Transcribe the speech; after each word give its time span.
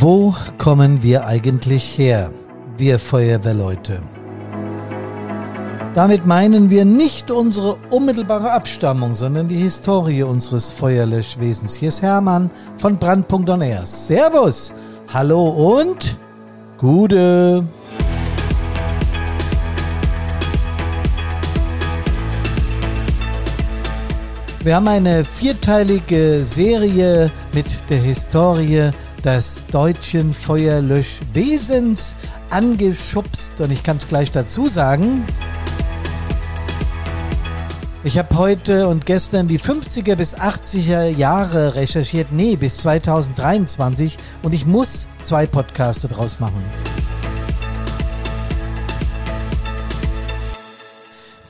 Wo 0.00 0.32
kommen 0.58 1.02
wir 1.02 1.26
eigentlich 1.26 1.98
her, 1.98 2.30
wir 2.76 3.00
Feuerwehrleute? 3.00 4.00
Damit 5.92 6.24
meinen 6.24 6.70
wir 6.70 6.84
nicht 6.84 7.32
unsere 7.32 7.78
unmittelbare 7.90 8.52
Abstammung, 8.52 9.14
sondern 9.14 9.48
die 9.48 9.56
Historie 9.56 10.22
unseres 10.22 10.70
Feuerlöschwesens. 10.70 11.74
Hier 11.74 11.88
ist 11.88 12.00
Hermann 12.00 12.48
von 12.76 12.96
Brandpunkt 12.96 13.48
Air. 13.48 13.86
Servus, 13.86 14.72
hallo 15.12 15.80
und 15.80 16.16
Gude. 16.76 17.66
Wir 24.62 24.76
haben 24.76 24.86
eine 24.86 25.24
vierteilige 25.24 26.44
Serie 26.44 27.32
mit 27.52 27.66
der 27.90 27.98
Historie 27.98 28.92
des 29.24 29.64
deutschen 29.70 30.32
Feuerlöschwesens 30.32 32.14
angeschubst 32.50 33.60
und 33.60 33.70
ich 33.70 33.82
kann 33.82 33.98
es 33.98 34.08
gleich 34.08 34.30
dazu 34.30 34.68
sagen. 34.68 35.24
Ich 38.04 38.16
habe 38.16 38.38
heute 38.38 38.86
und 38.86 39.06
gestern 39.06 39.48
die 39.48 39.58
50er 39.58 40.14
bis 40.14 40.36
80er 40.36 41.08
Jahre 41.08 41.74
recherchiert, 41.74 42.28
nee, 42.30 42.56
bis 42.56 42.78
2023 42.78 44.16
und 44.42 44.54
ich 44.54 44.66
muss 44.66 45.06
zwei 45.24 45.46
Podcasts 45.46 46.02
daraus 46.02 46.38
machen. 46.40 46.62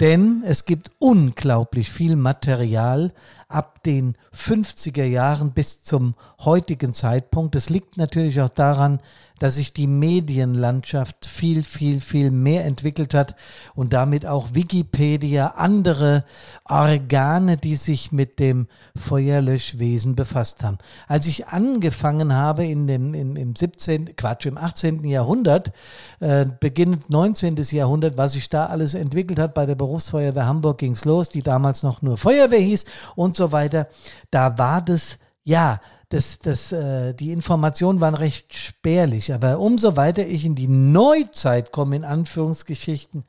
Denn 0.00 0.44
es 0.46 0.64
gibt 0.64 0.92
unglaublich 1.00 1.90
viel 1.90 2.14
Material 2.14 3.12
ab 3.48 3.82
den 3.82 4.16
50er 4.32 5.04
Jahren 5.04 5.50
bis 5.50 5.82
zum 5.82 6.14
heutigen 6.40 6.94
Zeitpunkt. 6.94 7.56
Das 7.56 7.68
liegt 7.68 7.96
natürlich 7.96 8.40
auch 8.40 8.48
daran, 8.48 9.00
dass 9.38 9.54
sich 9.54 9.72
die 9.72 9.86
Medienlandschaft 9.86 11.26
viel, 11.26 11.62
viel, 11.62 12.00
viel 12.00 12.30
mehr 12.30 12.64
entwickelt 12.64 13.14
hat 13.14 13.36
und 13.74 13.92
damit 13.92 14.26
auch 14.26 14.54
Wikipedia, 14.54 15.54
andere 15.56 16.24
Organe, 16.64 17.56
die 17.56 17.76
sich 17.76 18.12
mit 18.12 18.38
dem 18.38 18.66
Feuerlöschwesen 18.96 20.16
befasst 20.16 20.64
haben. 20.64 20.78
Als 21.06 21.26
ich 21.26 21.48
angefangen 21.48 22.34
habe 22.34 22.66
in 22.66 22.86
dem, 22.86 23.14
im, 23.14 23.36
im 23.36 23.54
17., 23.54 24.16
Quatsch, 24.16 24.46
im 24.46 24.58
18. 24.58 25.04
Jahrhundert, 25.04 25.72
äh, 26.20 26.46
beginnend 26.60 27.10
19. 27.10 27.56
Jahrhundert, 27.70 28.16
was 28.16 28.32
sich 28.32 28.48
da 28.48 28.66
alles 28.66 28.94
entwickelt 28.94 29.38
hat, 29.38 29.54
bei 29.54 29.66
der 29.66 29.74
Berufsfeuerwehr 29.74 30.46
Hamburg 30.46 30.78
ging 30.78 30.92
es 30.92 31.04
los, 31.04 31.28
die 31.28 31.42
damals 31.42 31.82
noch 31.82 32.02
nur 32.02 32.16
Feuerwehr 32.16 32.60
hieß 32.60 32.84
und 33.14 33.36
so 33.36 33.52
weiter, 33.52 33.88
da 34.30 34.58
war 34.58 34.82
das, 34.82 35.18
ja, 35.44 35.80
das, 36.10 36.38
das, 36.38 36.72
äh, 36.72 37.14
die 37.14 37.32
Informationen 37.32 38.00
waren 38.00 38.14
recht 38.14 38.54
spärlich. 38.54 39.32
Aber 39.32 39.58
umso 39.58 39.96
weiter 39.96 40.26
ich 40.26 40.44
in 40.44 40.54
die 40.54 40.68
Neuzeit 40.68 41.72
komme, 41.72 41.96
in 41.96 42.04
Anführungsgeschichten, 42.04 43.24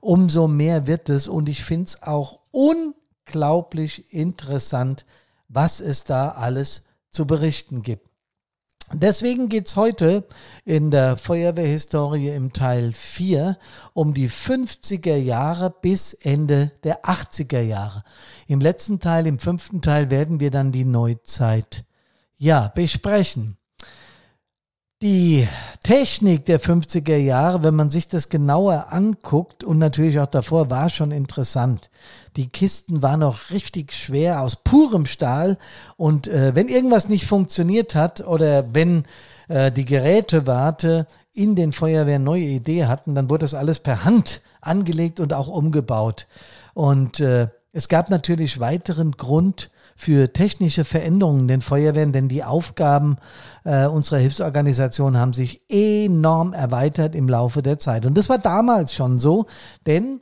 umso 0.00 0.48
mehr 0.48 0.86
wird 0.86 1.08
es. 1.08 1.28
Und 1.28 1.48
ich 1.48 1.62
finde 1.62 1.84
es 1.84 2.02
auch 2.02 2.40
unglaublich 2.50 4.12
interessant, 4.12 5.04
was 5.48 5.80
es 5.80 6.04
da 6.04 6.30
alles 6.30 6.84
zu 7.10 7.26
berichten 7.26 7.82
gibt. 7.82 8.08
Deswegen 8.94 9.48
geht 9.48 9.68
es 9.68 9.76
heute 9.76 10.26
in 10.66 10.90
der 10.90 11.16
Feuerwehrhistorie 11.16 12.28
im 12.28 12.52
Teil 12.52 12.92
4 12.92 13.56
um 13.94 14.12
die 14.12 14.28
50er 14.28 15.16
Jahre 15.16 15.74
bis 15.80 16.12
Ende 16.12 16.72
der 16.84 17.04
80er 17.04 17.60
Jahre. 17.60 18.04
Im 18.48 18.60
letzten 18.60 19.00
Teil, 19.00 19.26
im 19.26 19.38
fünften 19.38 19.80
Teil, 19.80 20.10
werden 20.10 20.40
wir 20.40 20.50
dann 20.50 20.72
die 20.72 20.84
Neuzeit 20.84 21.84
ja, 22.42 22.72
besprechen. 22.74 23.56
Die 25.00 25.46
Technik 25.84 26.44
der 26.44 26.60
50er 26.60 27.16
Jahre, 27.16 27.62
wenn 27.62 27.76
man 27.76 27.88
sich 27.88 28.08
das 28.08 28.30
genauer 28.30 28.92
anguckt 28.92 29.62
und 29.62 29.78
natürlich 29.78 30.18
auch 30.18 30.26
davor, 30.26 30.68
war 30.68 30.88
schon 30.88 31.12
interessant. 31.12 31.88
Die 32.36 32.48
Kisten 32.48 33.00
waren 33.00 33.20
noch 33.20 33.50
richtig 33.50 33.94
schwer 33.94 34.40
aus 34.40 34.56
purem 34.56 35.06
Stahl 35.06 35.56
und 35.96 36.26
äh, 36.26 36.54
wenn 36.56 36.66
irgendwas 36.66 37.08
nicht 37.08 37.26
funktioniert 37.26 37.94
hat 37.94 38.26
oder 38.26 38.74
wenn 38.74 39.04
äh, 39.46 39.70
die 39.70 39.84
Gerätewarte 39.84 41.06
in 41.32 41.54
den 41.54 41.70
Feuerwehren 41.70 42.24
neue 42.24 42.42
Idee 42.42 42.86
hatten, 42.86 43.14
dann 43.14 43.30
wurde 43.30 43.44
das 43.44 43.54
alles 43.54 43.78
per 43.78 44.04
Hand 44.04 44.42
angelegt 44.60 45.20
und 45.20 45.32
auch 45.32 45.48
umgebaut. 45.48 46.26
Und 46.74 47.20
äh, 47.20 47.48
es 47.72 47.88
gab 47.88 48.10
natürlich 48.10 48.58
weiteren 48.58 49.12
Grund, 49.12 49.70
für 49.96 50.32
technische 50.32 50.84
Veränderungen 50.84 51.48
den 51.48 51.60
Feuerwehren, 51.60 52.12
denn 52.12 52.28
die 52.28 52.44
Aufgaben 52.44 53.16
äh, 53.64 53.86
unserer 53.86 54.18
Hilfsorganisation 54.18 55.16
haben 55.16 55.32
sich 55.32 55.62
enorm 55.68 56.52
erweitert 56.52 57.14
im 57.14 57.28
Laufe 57.28 57.62
der 57.62 57.78
Zeit. 57.78 58.06
Und 58.06 58.16
das 58.16 58.28
war 58.28 58.38
damals 58.38 58.94
schon 58.94 59.18
so, 59.18 59.46
denn 59.86 60.20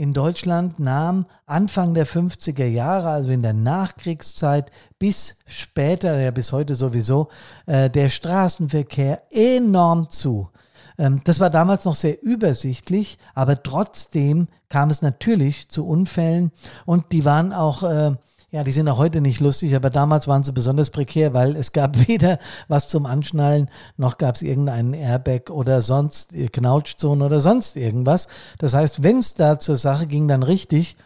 in 0.00 0.14
Deutschland 0.14 0.80
nahm 0.80 1.26
Anfang 1.44 1.92
der 1.92 2.06
50er 2.06 2.64
Jahre, 2.64 3.10
also 3.10 3.30
in 3.30 3.42
der 3.42 3.52
Nachkriegszeit 3.52 4.70
bis 4.98 5.40
später, 5.46 6.18
ja 6.18 6.30
bis 6.30 6.52
heute 6.52 6.74
sowieso, 6.74 7.28
äh, 7.66 7.90
der 7.90 8.08
Straßenverkehr 8.08 9.24
enorm 9.30 10.08
zu. 10.08 10.48
Ähm, 10.96 11.20
das 11.24 11.40
war 11.40 11.50
damals 11.50 11.84
noch 11.84 11.96
sehr 11.96 12.22
übersichtlich, 12.22 13.18
aber 13.34 13.62
trotzdem 13.62 14.48
kam 14.68 14.90
es 14.90 15.02
natürlich 15.02 15.68
zu 15.68 15.86
Unfällen 15.86 16.52
und 16.86 17.12
die 17.12 17.24
waren 17.24 17.52
auch 17.52 17.82
äh, 17.82 18.12
ja, 18.50 18.64
die 18.64 18.72
sind 18.72 18.88
auch 18.88 18.98
heute 18.98 19.20
nicht 19.20 19.40
lustig, 19.40 19.76
aber 19.76 19.90
damals 19.90 20.26
waren 20.26 20.42
sie 20.42 20.52
besonders 20.52 20.90
prekär, 20.90 21.34
weil 21.34 21.54
es 21.54 21.72
gab 21.72 22.08
weder 22.08 22.38
was 22.68 22.88
zum 22.88 23.06
Anschnallen, 23.06 23.68
noch 23.96 24.18
gab 24.18 24.34
es 24.34 24.42
irgendeinen 24.42 24.92
Airbag 24.92 25.50
oder 25.50 25.82
sonst 25.82 26.34
äh, 26.34 26.48
Knautschzone 26.48 27.24
oder 27.24 27.40
sonst 27.40 27.76
irgendwas. 27.76 28.28
Das 28.58 28.74
heißt, 28.74 29.02
wenn 29.02 29.20
es 29.20 29.34
da 29.34 29.58
zur 29.58 29.76
Sache 29.76 30.06
ging, 30.06 30.26
dann 30.28 30.42
richtig. 30.42 30.96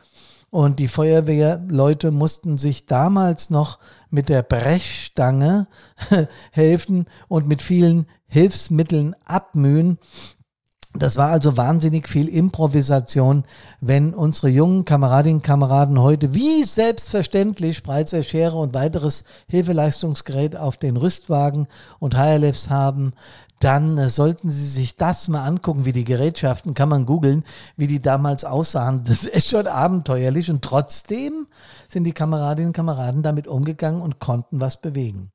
Und 0.51 0.79
die 0.79 0.87
Feuerwehrleute 0.87 2.13
mussten 2.13 2.59
sich 2.59 2.87
damals 2.87 3.51
noch 3.51 3.81
mit 4.09 4.29
der 4.29 4.43
Brechstange 4.43 5.67
helfen 6.53 7.07
und 7.27 7.49
mit 7.49 7.61
vielen 7.61 8.07
Hilfsmitteln 8.29 9.17
abmühen. 9.25 9.99
Das 10.97 11.17
war 11.17 11.31
also 11.31 11.57
wahnsinnig 11.57 12.09
viel 12.09 12.29
Improvisation, 12.29 13.43
wenn 13.81 14.15
unsere 14.15 14.49
jungen 14.49 14.85
Kameradinnen 14.85 15.39
und 15.39 15.43
Kameraden 15.43 16.01
heute 16.01 16.35
wie 16.35 16.63
selbstverständlich 16.63 17.77
Spreizer 17.77 18.23
Schere 18.23 18.57
und 18.57 18.75
weiteres 18.75 19.25
Hilfeleistungsgerät 19.49 20.57
auf 20.57 20.77
den 20.77 20.97
Rüstwagen 20.97 21.67
und 21.99 22.17
HLFs 22.17 22.71
haben, 22.71 23.13
dann 23.59 23.99
äh, 23.99 24.09
sollten 24.09 24.51
Sie 24.51 24.69
sich 24.69 24.95
das 24.95 25.27
mal 25.27 25.45
angucken, 25.45 25.85
wie 25.85 25.93
die 25.93 26.05
Gerätschaften, 26.05 26.75
kann 26.75 26.91
man 26.91 27.07
googeln, 27.07 27.43
wie 27.77 27.89
die 27.89 28.01
damals 28.01 28.45
aussahen. 28.45 29.03
Das 29.05 29.25
ist 29.25 29.49
schon 29.49 29.67
abenteuerlich 29.67 30.49
und 30.49 30.63
trotzdem 30.63 31.49
sind 31.89 32.05
die 32.05 32.13
Kameradinnen 32.13 32.69
und 32.69 32.77
Kameraden 32.77 33.23
damit 33.23 33.49
umgegangen 33.49 34.01
und 34.01 34.21
konnten 34.21 34.61
was 34.61 34.81
bewegen. 34.81 35.34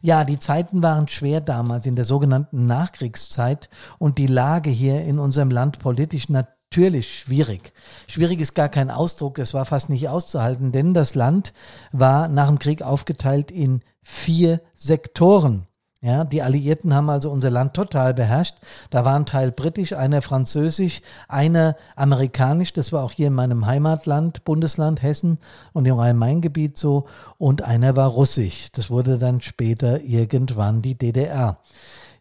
Ja, 0.00 0.24
die 0.24 0.38
Zeiten 0.38 0.82
waren 0.82 1.08
schwer 1.08 1.40
damals 1.40 1.86
in 1.86 1.96
der 1.96 2.04
sogenannten 2.04 2.66
Nachkriegszeit 2.66 3.68
und 3.98 4.18
die 4.18 4.26
Lage 4.26 4.70
hier 4.70 5.02
in 5.04 5.18
unserem 5.18 5.50
Land 5.50 5.78
politisch 5.78 6.28
natürlich 6.28 7.18
schwierig. 7.18 7.72
Schwierig 8.06 8.40
ist 8.40 8.54
gar 8.54 8.68
kein 8.68 8.90
Ausdruck, 8.90 9.38
es 9.38 9.54
war 9.54 9.66
fast 9.66 9.88
nicht 9.88 10.08
auszuhalten, 10.08 10.72
denn 10.72 10.94
das 10.94 11.14
Land 11.14 11.52
war 11.92 12.28
nach 12.28 12.48
dem 12.48 12.58
Krieg 12.58 12.82
aufgeteilt 12.82 13.50
in 13.50 13.82
vier 14.02 14.60
Sektoren. 14.74 15.64
Ja, 16.02 16.24
die 16.24 16.40
Alliierten 16.40 16.94
haben 16.94 17.10
also 17.10 17.30
unser 17.30 17.50
Land 17.50 17.74
total 17.74 18.14
beherrscht. 18.14 18.56
Da 18.88 19.04
war 19.04 19.16
ein 19.16 19.26
Teil 19.26 19.52
britisch, 19.52 19.92
einer 19.92 20.22
französisch, 20.22 21.02
einer 21.28 21.76
amerikanisch. 21.94 22.72
Das 22.72 22.90
war 22.90 23.04
auch 23.04 23.12
hier 23.12 23.26
in 23.26 23.34
meinem 23.34 23.66
Heimatland, 23.66 24.44
Bundesland 24.44 25.02
Hessen 25.02 25.36
und 25.74 25.84
im 25.84 25.98
Rhein-Main-Gebiet 25.98 26.78
so. 26.78 27.06
Und 27.36 27.60
einer 27.60 27.96
war 27.96 28.08
russisch. 28.08 28.72
Das 28.72 28.88
wurde 28.88 29.18
dann 29.18 29.42
später 29.42 30.00
irgendwann 30.00 30.80
die 30.80 30.94
DDR. 30.94 31.58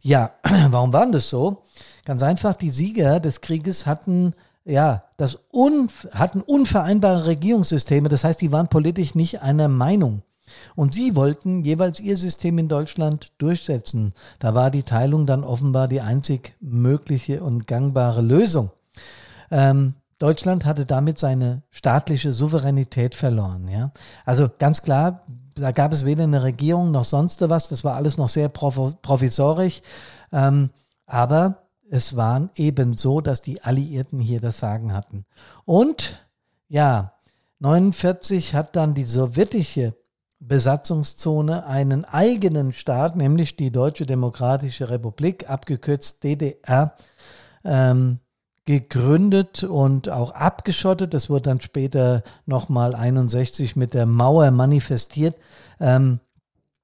Ja, 0.01 0.31
warum 0.69 0.91
war 0.91 1.09
das 1.09 1.29
so? 1.29 1.63
Ganz 2.03 2.21
einfach, 2.21 2.57
die 2.57 2.71
Sieger 2.71 3.21
des 3.21 3.39
Krieges 3.39 3.85
hatten 3.85 4.33
ja, 4.65 5.03
das 5.17 5.39
unf 5.51 6.07
hatten 6.13 6.41
unvereinbare 6.41 7.27
Regierungssysteme. 7.27 8.09
Das 8.09 8.23
heißt, 8.23 8.41
die 8.41 8.51
waren 8.51 8.67
politisch 8.67 9.15
nicht 9.15 9.41
einer 9.41 9.67
Meinung. 9.67 10.21
Und 10.75 10.93
sie 10.93 11.15
wollten 11.15 11.63
jeweils 11.63 11.99
ihr 11.99 12.17
System 12.17 12.57
in 12.57 12.67
Deutschland 12.67 13.31
durchsetzen. 13.37 14.13
Da 14.39 14.55
war 14.55 14.71
die 14.71 14.83
Teilung 14.83 15.25
dann 15.25 15.43
offenbar 15.43 15.87
die 15.87 16.01
einzig 16.01 16.55
mögliche 16.59 17.43
und 17.43 17.67
gangbare 17.67 18.21
Lösung. 18.21 18.71
Ähm, 19.51 19.95
Deutschland 20.19 20.65
hatte 20.65 20.85
damit 20.85 21.17
seine 21.17 21.63
staatliche 21.71 22.33
Souveränität 22.33 23.15
verloren. 23.15 23.69
Ja? 23.69 23.91
Also 24.25 24.49
ganz 24.59 24.81
klar, 24.81 25.21
da 25.55 25.71
gab 25.71 25.93
es 25.93 26.05
weder 26.05 26.23
eine 26.23 26.43
Regierung 26.43 26.91
noch 26.91 27.05
sonst 27.05 27.47
was. 27.49 27.69
Das 27.69 27.83
war 27.83 27.95
alles 27.95 28.17
noch 28.17 28.29
sehr 28.29 28.49
provisorisch. 28.49 29.81
Ähm, 30.31 30.71
aber 31.05 31.63
es 31.89 32.15
war 32.15 32.49
eben 32.55 32.95
so, 32.95 33.21
dass 33.21 33.41
die 33.41 33.61
Alliierten 33.63 34.19
hier 34.19 34.41
das 34.41 34.59
Sagen 34.59 34.93
hatten. 34.93 35.25
Und 35.65 36.19
ja, 36.67 37.13
49 37.59 38.55
hat 38.55 38.75
dann 38.75 38.93
die 38.93 39.03
sowjetische 39.03 39.95
Besatzungszone 40.39 41.65
einen 41.65 42.06
eigenen 42.06 42.71
Staat, 42.71 43.15
nämlich 43.15 43.56
die 43.56 43.71
Deutsche 43.71 44.06
Demokratische 44.06 44.89
Republik, 44.89 45.50
abgekürzt 45.50 46.24
DDR, 46.24 46.95
ähm, 47.65 48.19
gegründet 48.65 49.63
und 49.63 50.09
auch 50.09 50.31
abgeschottet. 50.31 51.13
Das 51.13 51.30
wurde 51.30 51.44
dann 51.44 51.62
später 51.62 52.24
nochmal 52.45 52.95
61 52.95 53.75
mit 53.75 53.94
der 53.94 54.06
Mauer 54.06 54.51
manifestiert. 54.51 55.36
Ähm, 55.80 56.19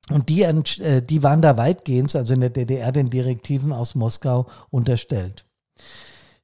und 0.10 0.30
die, 0.30 0.44
äh, 0.44 1.01
die 1.01 1.24
waren 1.24 1.42
da 1.42 1.58
weitgehend, 1.58 2.16
also 2.16 2.34
in 2.34 2.42
der 2.42 2.50
DDR, 2.50 2.92
den 2.92 3.10
Direktiven 3.10 3.72
aus 3.72 3.96
Moskau 3.96 4.48
unterstellt. 4.69 5.46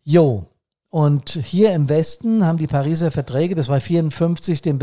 Jo, 0.03 0.45
und 0.89 1.29
hier 1.29 1.73
im 1.73 1.89
Westen 1.89 2.45
haben 2.45 2.57
die 2.57 2.67
Pariser 2.67 3.11
Verträge, 3.11 3.55
das 3.55 3.67
war 3.67 3.79
54, 3.79 4.61
den 4.61 4.77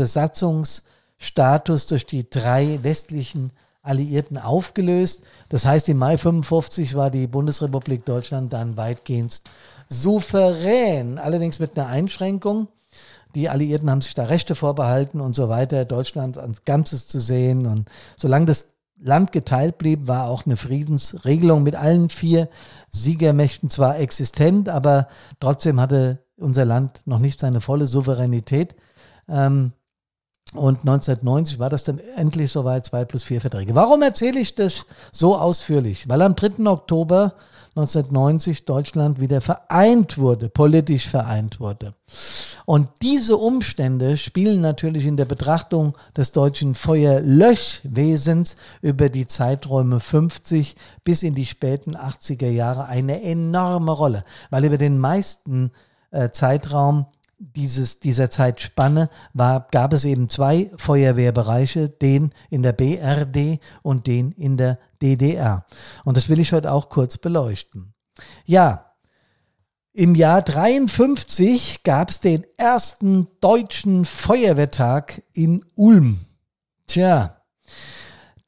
Besatzungsstatus 1.19 1.87
durch 1.87 2.05
die 2.05 2.29
drei 2.29 2.79
westlichen 2.81 3.51
Alliierten 3.81 4.37
aufgelöst. 4.37 5.23
Das 5.49 5.65
heißt, 5.65 5.89
im 5.89 5.97
Mai 5.97 6.17
55 6.17 6.95
war 6.95 7.11
die 7.11 7.27
Bundesrepublik 7.27 8.05
Deutschland 8.05 8.53
dann 8.53 8.77
weitgehend 8.77 9.41
souverän, 9.89 11.17
allerdings 11.17 11.59
mit 11.59 11.77
einer 11.77 11.87
Einschränkung. 11.87 12.67
Die 13.35 13.49
Alliierten 13.49 13.89
haben 13.89 14.01
sich 14.01 14.13
da 14.13 14.25
Rechte 14.25 14.55
vorbehalten 14.55 15.21
und 15.21 15.35
so 15.35 15.49
weiter, 15.49 15.85
Deutschland 15.85 16.37
als 16.37 16.65
Ganzes 16.65 17.07
zu 17.07 17.19
sehen. 17.19 17.65
Und 17.67 17.89
solange 18.17 18.47
das 18.47 18.69
Land 19.01 19.31
geteilt 19.31 19.77
blieb, 19.77 20.07
war 20.07 20.27
auch 20.27 20.45
eine 20.45 20.57
Friedensregelung 20.57 21.63
mit 21.63 21.75
allen 21.75 22.09
vier 22.09 22.49
Siegermächten 22.91 23.69
zwar 23.69 23.99
existent, 23.99 24.67
aber 24.67 25.07
trotzdem 25.39 25.79
hatte 25.79 26.19
unser 26.37 26.65
Land 26.65 27.01
noch 27.05 27.19
nicht 27.19 27.39
seine 27.39 27.61
volle 27.61 27.85
Souveränität. 27.85 28.75
Ähm, 29.27 29.73
und 30.53 30.79
1990 30.79 31.59
war 31.59 31.69
das 31.69 31.83
dann 31.83 31.99
endlich 32.15 32.51
soweit, 32.51 32.85
zwei 32.85 33.05
plus 33.05 33.23
vier 33.23 33.39
Verträge. 33.39 33.75
Warum 33.75 34.01
erzähle 34.01 34.39
ich 34.39 34.55
das 34.55 34.85
so 35.11 35.37
ausführlich? 35.37 36.09
Weil 36.09 36.23
am 36.23 36.35
3. 36.35 36.65
Oktober 36.65 37.33
1990 37.75 38.65
Deutschland 38.65 39.19
wieder 39.19 39.41
vereint 39.41 40.17
wurde, 40.17 40.49
politisch 40.49 41.07
vereint 41.07 41.59
wurde. 41.59 41.93
Und 42.65 42.89
diese 43.03 43.37
Umstände 43.37 44.17
spielen 44.17 44.61
natürlich 44.61 45.05
in 45.05 45.17
der 45.17 45.25
Betrachtung 45.25 45.95
des 46.17 46.31
deutschen 46.31 46.73
Feuerlöschwesens 46.73 48.57
über 48.81 49.09
die 49.09 49.27
Zeiträume 49.27 49.99
50 49.99 50.75
bis 51.03 51.21
in 51.21 51.35
die 51.35 51.45
späten 51.45 51.95
80er 51.95 52.49
Jahre 52.49 52.85
eine 52.87 53.21
enorme 53.21 53.91
Rolle, 53.91 54.23
weil 54.49 54.65
über 54.65 54.77
den 54.77 54.97
meisten 54.97 55.71
äh, 56.11 56.31
Zeitraum 56.31 57.05
dieses, 57.39 57.99
dieser 57.99 58.29
Zeitspanne 58.29 59.09
war, 59.33 59.67
gab 59.71 59.93
es 59.93 60.05
eben 60.05 60.29
zwei 60.29 60.69
Feuerwehrbereiche, 60.77 61.89
den 61.89 62.31
in 62.49 62.63
der 62.63 62.73
BRD 62.73 63.59
und 63.81 64.07
den 64.07 64.31
in 64.33 64.57
der 64.57 64.77
DDR. 65.01 65.65
Und 66.03 66.17
das 66.17 66.29
will 66.29 66.39
ich 66.39 66.53
heute 66.53 66.71
auch 66.71 66.89
kurz 66.89 67.17
beleuchten. 67.17 67.93
Ja, 68.45 68.85
im 69.93 70.15
Jahr 70.15 70.41
53 70.41 71.83
gab 71.83 72.09
es 72.09 72.19
den 72.19 72.45
ersten 72.57 73.27
deutschen 73.41 74.05
Feuerwehrtag 74.05 75.23
in 75.33 75.65
Ulm. 75.75 76.19
Tja, 76.87 77.38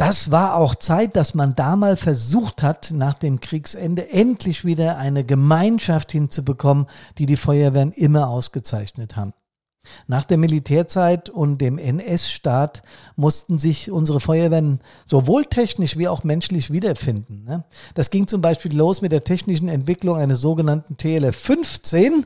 das 0.02 0.32
war 0.32 0.56
auch 0.56 0.74
Zeit, 0.74 1.16
dass 1.16 1.36
man 1.36 1.54
da 1.54 1.76
mal 1.76 1.96
versucht 1.96 2.64
hat, 2.64 2.90
nach 2.90 3.14
dem 3.14 3.40
Kriegsende 3.40 4.10
endlich 4.10 4.66
wieder 4.66 4.98
eine 4.98 5.24
Gemeinschaft 5.24 6.12
hinzubekommen, 6.12 6.88
die 7.20 7.28
die 7.28 7.38
Feuerwehren 7.38 7.92
immer 7.92 8.28
ausgezeichnet 8.28 9.16
haben. 9.16 9.34
Nach 10.08 10.26
der 10.26 10.40
Militärzeit 10.40 11.30
und 11.30 11.62
dem 11.62 11.78
NS-Staat 11.78 12.82
mussten 13.16 13.60
sich 13.60 13.92
unsere 13.92 14.20
Feuerwehren 14.20 14.80
sowohl 15.06 15.46
technisch 15.46 15.98
wie 16.00 16.08
auch 16.08 16.24
menschlich 16.24 16.72
wiederfinden. 16.72 17.44
Ne? 17.44 17.64
Das 17.94 18.10
ging 18.10 18.26
zum 18.26 18.42
Beispiel 18.42 18.76
los 18.76 19.02
mit 19.02 19.12
der 19.12 19.24
technischen 19.24 19.70
Entwicklung 19.70 20.18
eines 20.18 20.42
sogenannten 20.42 20.98
TLF 20.98 21.36
15. 21.36 22.26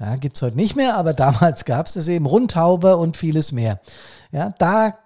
Ja, 0.00 0.16
Gibt 0.16 0.38
es 0.38 0.42
heute 0.42 0.56
nicht 0.56 0.74
mehr, 0.74 0.96
aber 0.96 1.12
damals 1.12 1.64
gab 1.66 1.86
es 1.86 1.94
es 1.94 2.08
eben, 2.08 2.26
Rundhaube 2.26 2.96
und 2.96 3.16
vieles 3.16 3.52
mehr. 3.52 3.80
Ja, 4.32 4.52
da 4.58 4.98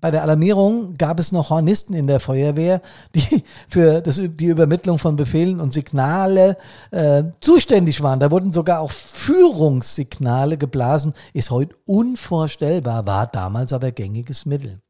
bei 0.00 0.10
der 0.10 0.22
Alarmierung 0.22 0.94
gab 0.94 1.18
es 1.18 1.32
noch 1.32 1.50
Hornisten 1.50 1.94
in 1.94 2.06
der 2.06 2.20
Feuerwehr, 2.20 2.80
die 3.14 3.44
für 3.68 4.00
das, 4.00 4.20
die 4.22 4.46
Übermittlung 4.46 4.98
von 4.98 5.16
Befehlen 5.16 5.60
und 5.60 5.72
Signale 5.72 6.56
äh, 6.90 7.24
zuständig 7.40 8.02
waren. 8.02 8.20
Da 8.20 8.30
wurden 8.30 8.52
sogar 8.52 8.80
auch 8.80 8.92
Führungssignale 8.92 10.58
geblasen. 10.58 11.14
Ist 11.32 11.50
heute 11.50 11.74
unvorstellbar, 11.86 13.06
war 13.06 13.26
damals 13.26 13.72
aber 13.72 13.90
gängiges 13.92 14.46
Mittel. 14.46 14.80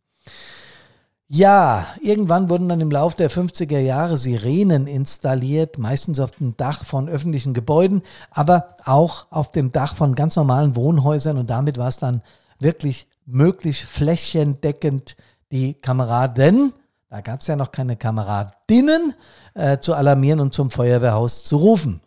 Ja, 1.31 1.87
irgendwann 2.01 2.49
wurden 2.49 2.71
dann 2.71 2.81
im 2.81 2.91
Laufe 2.91 3.19
der 3.19 3.31
50er 3.31 3.79
Jahre 3.79 4.17
Sirenen 4.17 4.87
installiert, 4.87 5.77
meistens 5.77 6.21
auf 6.21 6.31
dem 6.31 6.57
Dach 6.57 6.87
von 6.87 7.07
öffentlichen 7.07 7.53
Gebäuden, 7.53 8.01
aber 8.31 8.77
auch 8.87 9.27
auf 9.29 9.53
dem 9.53 9.71
Dach 9.71 9.95
von 9.95 10.15
ganz 10.15 10.37
normalen 10.37 10.75
Wohnhäusern 10.75 11.37
und 11.37 11.51
damit 11.51 11.77
war 11.77 11.89
es 11.89 11.99
dann 11.99 12.23
wirklich 12.61 13.09
möglichst 13.29 13.83
flächendeckend 13.83 15.17
die 15.53 15.75
Kameraden, 15.75 16.73
da 17.11 17.21
gab 17.21 17.41
es 17.41 17.47
ja 17.47 17.57
noch 17.57 17.73
keine 17.73 17.97
Kameradinnen, 17.97 19.15
äh, 19.55 19.79
zu 19.79 19.95
alarmieren 19.95 20.41
und 20.41 20.53
zum 20.53 20.71
Feuerwehrhaus 20.71 21.45
zu 21.45 21.57
rufen. 21.57 22.01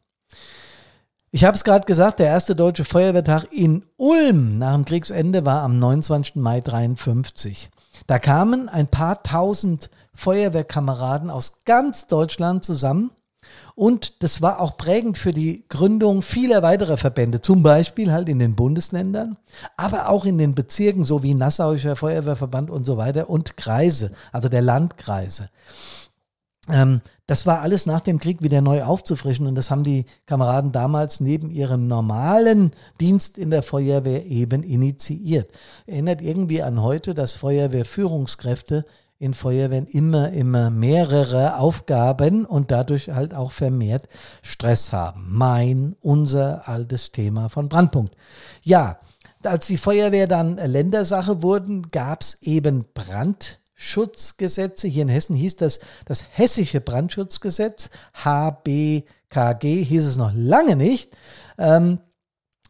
Ich 1.32 1.46
habe 1.46 1.56
es 1.56 1.64
gerade 1.64 1.86
gesagt, 1.86 2.20
der 2.20 2.28
erste 2.28 2.56
deutsche 2.56 2.84
Feuerwehrtag 2.84 3.46
in 3.54 3.86
Ulm 3.98 4.56
nach 4.56 4.74
dem 4.74 4.86
Kriegsende 4.86 5.46
war 5.46 5.62
am 5.62 5.78
29. 5.80 6.36
Mai 6.36 6.58
1953. 6.58 7.70
Da 8.06 8.20
kamen 8.20 8.68
ein 8.68 8.88
paar 8.88 9.24
tausend 9.24 9.90
Feuerwehrkameraden 10.14 11.30
aus 11.30 11.62
ganz 11.64 12.08
Deutschland 12.08 12.66
zusammen 12.66 13.12
und 13.76 14.24
das 14.24 14.42
war 14.42 14.60
auch 14.60 14.78
prägend 14.78 15.18
für 15.18 15.34
die 15.34 15.66
Gründung 15.70 16.22
vieler 16.22 16.62
weiterer 16.62 16.98
Verbände, 16.98 17.42
zum 17.42 17.64
Beispiel 17.64 18.12
halt 18.12 18.30
in 18.30 18.40
den 18.40 18.56
Bundesländern, 18.56 19.38
aber 19.78 20.10
auch 20.10 20.26
in 20.26 20.38
den 20.38 20.56
Bezirken, 20.56 21.04
so 21.04 21.24
wie 21.24 21.34
Nassauischer 21.34 21.96
Feuerwehrverband 21.96 22.70
und 22.70 22.86
so 22.86 22.98
weiter 22.98 23.30
und 23.30 23.58
Kreise, 23.58 24.12
also 24.32 24.50
der 24.50 24.62
Landkreise. 24.62 25.50
Ähm, 26.70 27.02
das 27.28 27.46
war 27.46 27.62
alles 27.62 27.86
nach 27.86 28.02
dem 28.02 28.20
Krieg 28.20 28.44
wieder 28.44 28.62
neu 28.62 28.84
aufzufrischen 28.84 29.48
und 29.48 29.56
das 29.56 29.72
haben 29.72 29.84
die 29.84 30.06
Kameraden 30.26 30.72
damals 30.72 31.22
neben 31.22 31.50
ihrem 31.50 31.88
normalen 31.88 32.72
Dienst 33.00 33.38
in 33.38 33.50
der 33.52 33.64
Feuerwehr 33.64 34.26
eben 34.26 34.64
initiiert. 34.64 35.50
Erinnert 35.86 36.22
irgendwie 36.22 36.62
an 36.62 36.82
heute, 36.82 37.16
dass 37.16 37.34
Feuerwehrführungskräfte 37.34 38.86
in 39.22 39.36
Feuerwehren 39.36 39.86
immer, 39.86 40.32
immer 40.32 40.72
mehrere 40.72 41.58
Aufgaben 41.58 42.44
und 42.44 42.72
dadurch 42.72 43.10
halt 43.10 43.36
auch 43.36 43.52
vermehrt 43.52 44.08
Stress 44.42 44.92
haben. 44.94 45.28
Mein, 45.30 45.96
unser 46.02 46.68
altes 46.68 47.12
Thema 47.12 47.48
von 47.50 47.70
Brandpunkt. 47.70 48.16
Ja, 48.64 49.00
als 49.44 49.68
die 49.68 49.78
Feuerwehr 49.78 50.26
dann 50.26 50.58
Ländersache 50.58 51.44
wurden, 51.44 51.90
gab 51.90 52.22
es 52.22 52.42
eben 52.42 52.86
Brandschutzgesetze. 52.96 54.88
Hier 54.88 55.04
in 55.04 55.10
Hessen 55.10 55.36
hieß 55.36 55.56
das 55.56 55.82
das 56.06 56.26
Hessische 56.32 56.82
Brandschutzgesetz, 56.82 57.92
HBKG, 58.16 59.84
hieß 59.84 60.04
es 60.04 60.16
noch 60.16 60.32
lange 60.34 60.76
nicht. 60.76 61.16
Ähm, 61.60 62.00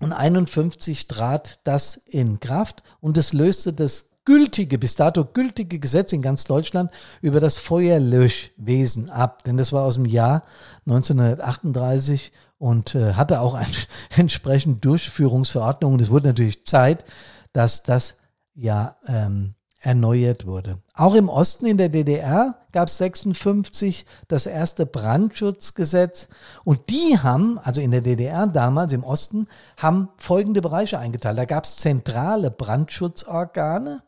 und 0.02 0.12
51 0.12 1.08
trat 1.08 1.60
das 1.64 1.96
in 1.96 2.42
Kraft 2.42 2.84
und 3.00 3.18
es 3.18 3.32
löste 3.32 3.72
das 3.72 4.11
gültige, 4.26 4.78
bis 4.78 4.96
dato 4.96 5.26
gültige 5.26 5.80
Gesetz 5.80 6.14
in 6.14 6.22
ganz 6.22 6.44
Deutschland 6.46 6.92
über 7.22 7.40
das 7.40 7.58
Feuerlöschwesen 7.58 9.10
ab. 9.10 9.44
Denn 9.44 9.58
das 9.58 9.74
war 9.74 9.84
aus 9.84 9.96
dem 9.96 10.06
Jahr 10.06 10.44
1938 10.86 12.32
und 12.58 12.96
äh, 12.96 13.14
hatte 13.14 13.42
auch 13.42 13.56
ein, 13.56 13.68
entsprechend 14.16 14.86
Durchführungsverordnungen. 14.86 16.00
Es 16.00 16.10
wurde 16.10 16.28
natürlich 16.28 16.66
Zeit, 16.66 17.06
dass 17.54 17.84
das 17.84 18.16
ja 18.54 18.96
ähm, 19.08 19.56
erneuert 19.82 20.46
wurde. 20.46 20.78
Auch 20.94 21.16
im 21.16 21.28
Osten 21.28 21.66
in 21.66 21.78
der 21.78 21.90
DDR 21.90 22.56
gab 22.72 22.88
es 22.88 23.00
56 23.00 24.06
das 24.28 24.46
erste 24.46 24.86
Brandschutzgesetz 24.86 26.28
und 26.64 26.90
die 26.90 27.18
haben, 27.18 27.58
also 27.58 27.82
in 27.82 27.90
der 27.90 28.02
DDR 28.02 28.46
damals 28.46 28.94
im 28.94 29.04
Osten, 29.04 29.48
haben 29.78 30.10
folgende 30.18 30.62
Bereiche 30.62 31.00
eingeteilt. 31.00 31.40
Da 31.40 31.46
gab 31.46 31.66
es 31.66 31.78
zentrale 31.78 32.52
Brandschutzorgane, 32.52 34.04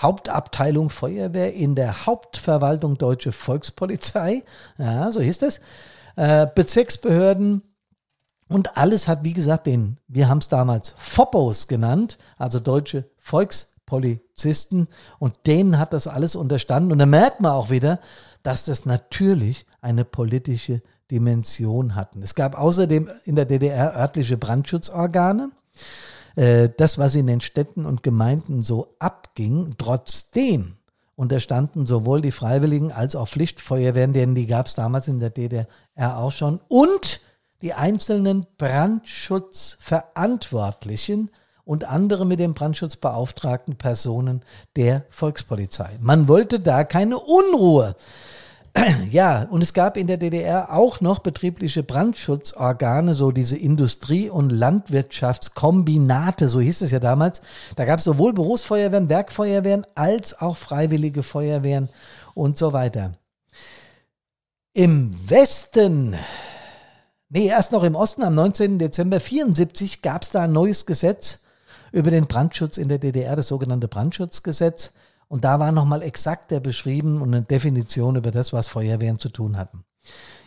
Hauptabteilung 0.00 0.90
Feuerwehr 0.90 1.54
in 1.54 1.74
der 1.74 2.06
Hauptverwaltung 2.06 2.96
Deutsche 2.98 3.32
Volkspolizei, 3.32 4.44
ja, 4.78 5.10
so 5.12 5.20
hieß 5.20 5.42
es, 5.42 5.60
äh, 6.16 6.46
Bezirksbehörden. 6.54 7.62
Und 8.48 8.78
alles 8.78 9.08
hat, 9.08 9.24
wie 9.24 9.34
gesagt, 9.34 9.66
den, 9.66 9.98
wir 10.08 10.28
haben 10.28 10.38
es 10.38 10.48
damals 10.48 10.94
FOPOs 10.96 11.68
genannt, 11.68 12.18
also 12.38 12.60
Deutsche 12.60 13.04
Volkspolizisten. 13.18 14.88
Und 15.18 15.46
denen 15.46 15.78
hat 15.78 15.92
das 15.92 16.06
alles 16.06 16.34
unterstanden. 16.34 16.92
Und 16.92 16.98
da 16.98 17.06
merkt 17.06 17.40
man 17.40 17.52
auch 17.52 17.68
wieder, 17.68 18.00
dass 18.42 18.64
das 18.64 18.86
natürlich 18.86 19.66
eine 19.82 20.06
politische 20.06 20.80
Dimension 21.10 21.94
hatten. 21.94 22.22
Es 22.22 22.34
gab 22.34 22.58
außerdem 22.58 23.10
in 23.24 23.36
der 23.36 23.46
DDR 23.46 23.94
örtliche 23.96 24.36
Brandschutzorgane. 24.36 25.50
Äh, 26.38 26.70
das, 26.76 26.98
was 26.98 27.16
in 27.16 27.26
den 27.26 27.40
Städten 27.40 27.84
und 27.84 28.04
Gemeinden 28.04 28.62
so 28.62 28.94
abging, 29.00 29.74
trotzdem, 29.76 30.76
Und 31.16 31.32
da 31.32 31.40
standen 31.40 31.84
sowohl 31.84 32.20
die 32.20 32.30
Freiwilligen 32.30 32.92
als 32.92 33.16
auch 33.16 33.26
Pflichtfeuerwehren, 33.26 34.12
denn 34.12 34.36
die 34.36 34.46
gab 34.46 34.66
es 34.66 34.76
damals 34.76 35.08
in 35.08 35.18
der 35.18 35.30
DDR 35.30 35.66
auch 35.96 36.30
schon. 36.30 36.60
Und 36.68 37.20
die 37.60 37.74
einzelnen 37.74 38.46
Brandschutzverantwortlichen 38.56 41.30
und 41.64 41.82
andere 41.82 42.24
mit 42.24 42.38
dem 42.38 42.54
Brandschutz 42.54 42.94
beauftragten 42.94 43.74
Personen 43.74 44.44
der 44.76 45.06
Volkspolizei. 45.08 45.98
Man 46.00 46.28
wollte 46.28 46.60
da 46.60 46.84
keine 46.84 47.18
Unruhe. 47.18 47.96
Ja, 49.10 49.44
und 49.50 49.62
es 49.62 49.72
gab 49.72 49.96
in 49.96 50.06
der 50.06 50.18
DDR 50.18 50.72
auch 50.72 51.00
noch 51.00 51.20
betriebliche 51.20 51.82
Brandschutzorgane, 51.82 53.14
so 53.14 53.30
diese 53.30 53.56
Industrie- 53.56 54.28
und 54.28 54.50
Landwirtschaftskombinate, 54.50 56.48
so 56.48 56.60
hieß 56.60 56.82
es 56.82 56.90
ja 56.90 57.00
damals. 57.00 57.40
Da 57.76 57.84
gab 57.84 57.98
es 57.98 58.04
sowohl 58.04 58.32
Berufsfeuerwehren, 58.32 59.08
Werkfeuerwehren 59.08 59.86
als 59.94 60.40
auch 60.40 60.56
freiwillige 60.56 61.22
Feuerwehren 61.22 61.88
und 62.34 62.58
so 62.58 62.72
weiter. 62.72 63.14
Im 64.74 65.10
Westen 65.28 66.14
Nee, 67.30 67.48
erst 67.48 67.72
noch 67.72 67.82
im 67.82 67.94
Osten. 67.94 68.22
Am 68.22 68.34
19. 68.34 68.78
Dezember 68.78 69.16
1974 69.16 70.00
gab 70.00 70.22
es 70.22 70.30
da 70.30 70.42
ein 70.42 70.52
neues 70.52 70.86
Gesetz 70.86 71.40
über 71.92 72.10
den 72.10 72.26
Brandschutz 72.26 72.78
in 72.78 72.88
der 72.88 72.98
DDR, 72.98 73.36
das 73.36 73.48
sogenannte 73.48 73.86
Brandschutzgesetz. 73.86 74.92
Und 75.28 75.44
da 75.44 75.60
war 75.60 75.72
nochmal 75.72 76.02
exakter 76.02 76.58
beschrieben 76.60 77.20
und 77.20 77.34
eine 77.34 77.42
Definition 77.42 78.16
über 78.16 78.30
das, 78.30 78.52
was 78.52 78.66
Feuerwehren 78.66 79.18
zu 79.18 79.28
tun 79.28 79.56
hatten. 79.56 79.84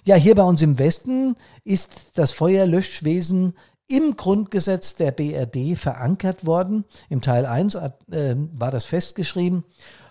Ja, 0.03 0.15
hier 0.15 0.35
bei 0.35 0.43
uns 0.43 0.61
im 0.61 0.79
Westen 0.79 1.35
ist 1.63 2.11
das 2.15 2.31
Feuerlöschwesen 2.31 3.53
im 3.87 4.15
Grundgesetz 4.17 4.95
der 4.95 5.11
BRD 5.11 5.77
verankert 5.77 6.45
worden. 6.45 6.85
Im 7.09 7.21
Teil 7.21 7.45
1 7.45 7.75
äh, 7.75 7.91
war 8.53 8.71
das 8.71 8.85
festgeschrieben. 8.85 9.63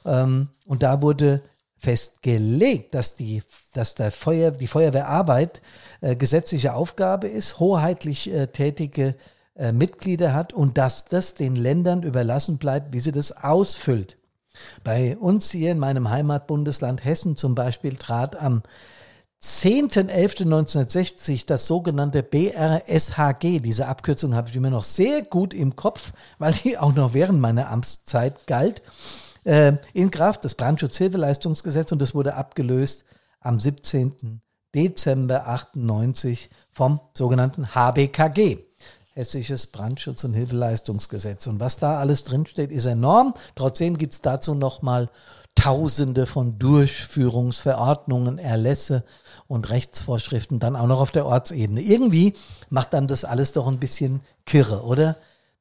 Ähm, 0.04 0.48
und 0.66 0.82
da 0.82 1.02
wurde 1.02 1.42
festgelegt, 1.78 2.94
dass 2.94 3.16
die, 3.16 3.42
dass 3.72 3.94
der 3.94 4.12
Feuer, 4.12 4.50
die 4.50 4.66
Feuerwehrarbeit 4.66 5.62
äh, 6.02 6.14
gesetzliche 6.14 6.74
Aufgabe 6.74 7.26
ist, 7.26 7.58
hoheitlich 7.58 8.30
äh, 8.30 8.48
tätige 8.48 9.14
äh, 9.56 9.72
Mitglieder 9.72 10.34
hat 10.34 10.52
und 10.52 10.76
dass 10.76 11.06
das 11.06 11.34
den 11.34 11.56
Ländern 11.56 12.02
überlassen 12.02 12.58
bleibt, 12.58 12.92
wie 12.92 13.00
sie 13.00 13.12
das 13.12 13.32
ausfüllt. 13.32 14.18
Bei 14.84 15.16
uns 15.16 15.50
hier 15.50 15.72
in 15.72 15.78
meinem 15.78 16.10
Heimatbundesland 16.10 17.02
Hessen 17.04 17.36
zum 17.36 17.54
Beispiel 17.54 17.96
trat 17.96 18.36
am 18.36 18.62
10.11.1960 19.42 21.46
das 21.46 21.66
sogenannte 21.66 22.22
BRSHG, 22.22 23.60
diese 23.60 23.88
Abkürzung 23.88 24.34
habe 24.34 24.50
ich 24.50 24.56
immer 24.56 24.68
noch 24.68 24.84
sehr 24.84 25.22
gut 25.22 25.54
im 25.54 25.76
Kopf, 25.76 26.12
weil 26.38 26.52
die 26.52 26.76
auch 26.76 26.94
noch 26.94 27.14
während 27.14 27.40
meiner 27.40 27.70
Amtszeit 27.70 28.46
galt 28.46 28.82
äh, 29.44 29.72
in 29.94 30.10
Kraft, 30.10 30.44
das 30.44 30.54
Brandschutzhilfeleistungsgesetz, 30.54 31.90
und 31.90 32.00
das 32.00 32.14
wurde 32.14 32.34
abgelöst 32.34 33.06
am 33.40 33.58
17. 33.58 34.42
Dezember 34.74 35.48
98 35.48 36.50
vom 36.70 37.00
sogenannten 37.14 37.74
HBKG. 37.74 38.58
Hessisches 39.12 39.66
Brandschutz- 39.66 40.24
und 40.24 40.34
Hilfeleistungsgesetz. 40.34 41.46
Und 41.46 41.60
was 41.60 41.78
da 41.78 41.98
alles 41.98 42.22
drinsteht, 42.22 42.70
ist 42.70 42.86
enorm. 42.86 43.34
Trotzdem 43.54 43.98
gibt 43.98 44.14
es 44.14 44.20
dazu 44.20 44.54
nochmal 44.54 45.08
Tausende 45.56 46.26
von 46.26 46.58
Durchführungsverordnungen, 46.58 48.38
Erlässe 48.38 49.04
und 49.48 49.68
Rechtsvorschriften, 49.68 50.60
dann 50.60 50.76
auch 50.76 50.86
noch 50.86 51.00
auf 51.00 51.10
der 51.10 51.26
Ortsebene. 51.26 51.82
Irgendwie 51.82 52.34
macht 52.70 52.94
dann 52.94 53.08
das 53.08 53.24
alles 53.24 53.52
doch 53.52 53.66
ein 53.66 53.80
bisschen 53.80 54.20
kirre, 54.46 54.84
oder? 54.84 55.16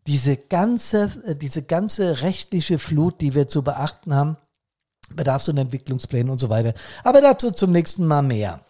diese 0.09 0.37
ganze, 0.37 1.11
äh, 1.25 1.35
diese 1.35 1.61
ganze 1.61 2.21
rechtliche 2.21 2.79
Flut, 2.79 3.21
die 3.21 3.35
wir 3.35 3.47
zu 3.47 3.61
beachten 3.61 4.13
haben, 4.13 4.37
Bedarfs- 5.13 5.49
und 5.49 5.57
Entwicklungspläne 5.57 6.31
und 6.31 6.39
so 6.39 6.49
weiter. 6.49 6.73
Aber 7.03 7.21
dazu 7.21 7.51
zum 7.51 7.71
nächsten 7.71 8.05
Mal 8.05 8.23
mehr. 8.23 8.61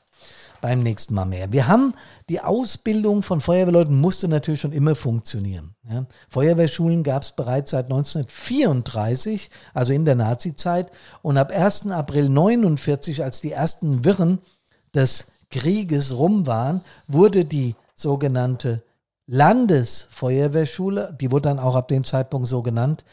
Beim 0.62 0.84
nächsten 0.84 1.14
Mal 1.14 1.26
mehr. 1.26 1.52
Wir 1.54 1.68
haben 1.68 1.94
die 2.28 2.42
Ausbildung 2.42 3.24
von 3.24 3.40
Feuerwehrleuten 3.40 4.00
musste 4.00 4.28
natürlich 4.28 4.62
schon 4.62 4.74
immer 4.74 4.96
funktionieren. 4.96 5.76
Ja. 5.90 6.06
Feuerwehrschulen 6.30 7.04
gab 7.04 7.24
es 7.24 7.32
bereits 7.32 7.72
seit 7.72 7.86
1934, 7.86 9.50
also 9.74 9.94
in 9.94 10.06
der 10.06 10.16
Nazizeit. 10.16 10.92
Und 11.22 11.38
ab 11.38 11.52
1. 11.52 11.88
April 11.92 12.26
1949, 12.26 13.24
als 13.24 13.42
die 13.42 13.52
ersten 13.52 14.04
Wirren 14.04 14.40
des 14.94 15.28
Krieges 15.50 16.16
rum 16.16 16.46
waren, 16.46 16.82
wurde 17.08 17.46
die 17.46 17.76
sogenannte 17.96 18.84
Landesfeuerwehrschule, 19.32 21.16
die 21.22 21.32
wurde 21.32 21.50
dann 21.50 21.60
auch 21.60 21.76
ab 21.76 21.88
dem 21.88 22.04
Zeitpunkt 22.04 22.48
so 22.48 22.64
genannt, 22.64 23.06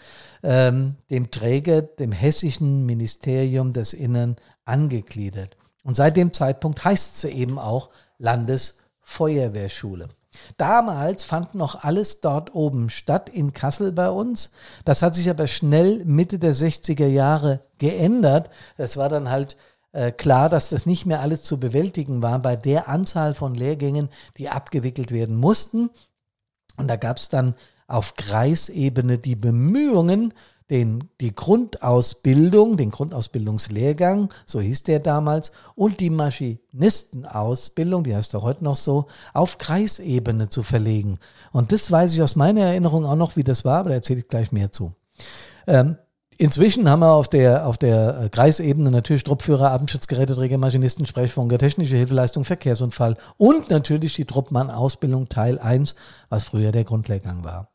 ähm, 0.43 0.97
dem 1.11 1.31
Träger, 1.31 1.83
dem 1.83 2.11
hessischen 2.11 2.87
Ministerium 2.87 3.75
des 3.75 3.93
Innern 3.93 4.37
angegliedert. 4.65 5.57
Und 5.87 5.95
seit 5.95 6.17
dem 6.17 6.33
Zeitpunkt 6.33 6.85
heißt 6.85 7.21
sie 7.21 7.31
eben 7.31 7.61
auch 7.61 7.91
Landesfeuerwehrschule. 8.19 10.09
Damals 10.57 11.23
fand 11.23 11.55
noch 11.55 11.85
alles 11.85 12.21
dort 12.21 12.57
oben 12.57 12.91
statt, 12.91 13.29
in 13.29 13.53
Kassel 13.53 13.93
bei 13.93 14.11
uns. 14.11 14.51
Das 14.85 15.01
hat 15.01 15.15
sich 15.15 15.31
aber 15.31 15.47
schnell 15.47 16.05
Mitte 16.05 16.41
der 16.41 16.57
60er 16.57 17.07
Jahre 17.07 17.61
geändert. 17.79 18.51
Es 18.77 18.97
war 18.97 19.09
dann 19.09 19.31
halt 19.31 19.57
äh, 19.93 20.11
klar, 20.11 20.49
dass 20.49 20.71
das 20.71 20.87
nicht 20.87 21.07
mehr 21.07 21.21
alles 21.21 21.45
zu 21.45 21.61
bewältigen 21.61 22.21
war 22.21 22.41
bei 22.41 22.57
der 22.57 22.89
Anzahl 22.89 23.35
von 23.35 23.55
Lehrgängen, 23.55 24.09
die 24.39 24.49
abgewickelt 24.49 25.13
werden 25.13 25.37
mussten. 25.37 25.91
Und 26.77 26.89
da 26.89 26.97
gab 26.97 27.19
es 27.19 27.29
dann 27.29 27.55
auf 27.87 28.17
Kreisebene 28.17 29.19
die 29.19 29.37
Bemühungen, 29.37 30.35
den, 30.71 31.09
die 31.21 31.35
Grundausbildung, 31.35 32.77
den 32.77 32.91
Grundausbildungslehrgang, 32.91 34.31
so 34.47 34.61
hieß 34.61 34.83
der 34.83 35.01
damals, 35.01 35.53
und 35.75 36.01
die 36.01 36.11
Maschinistenausbildung, 36.11 38.05
die 38.05 38.17
heißt 38.17 38.35
doch 38.35 38.43
heute 38.43 38.65
noch 38.65 38.77
so, 38.77 39.07
auf 39.33 39.59
Kreisebene 39.59 40.49
zu 40.49 40.63
verlegen. 40.63 41.19
Und 41.53 41.73
das 41.73 41.91
weiß 41.91 42.15
ich 42.15 42.23
aus 42.23 42.37
meiner 42.37 42.63
Erinnerung 42.63 43.07
auch 43.07 43.17
noch, 43.17 43.37
wie 43.37 43.45
das 43.45 43.65
war, 43.65 43.79
aber 43.81 43.91
da 43.91 43.97
erzähle 43.97 44.21
ich 44.21 44.29
gleich 44.29 44.53
mehr 44.53 44.73
zu. 44.73 44.95
Ähm, 45.67 45.97
Inzwischen 46.39 46.89
haben 46.91 47.01
wir 47.01 47.13
auf 47.13 47.29
der, 47.29 47.67
auf 47.67 47.79
der 47.79 48.25
äh, 48.25 48.29
Kreisebene 48.29 48.91
natürlich 48.91 49.25
Truppführer, 49.25 49.71
Abendschutzgeräteträger, 49.71 50.59
Maschinisten, 50.59 51.07
Sprechfunker, 51.07 51.57
technische 51.57 51.97
Hilfeleistung, 51.97 52.45
Verkehrsunfall 52.45 53.17
und 53.39 53.71
natürlich 53.71 54.15
die 54.15 54.27
Truppmann-Ausbildung 54.27 55.31
Teil 55.31 55.59
1, 55.59 55.95
was 56.29 56.45
früher 56.45 56.73
der 56.73 56.85
Grundlehrgang 56.85 57.43
war. 57.43 57.71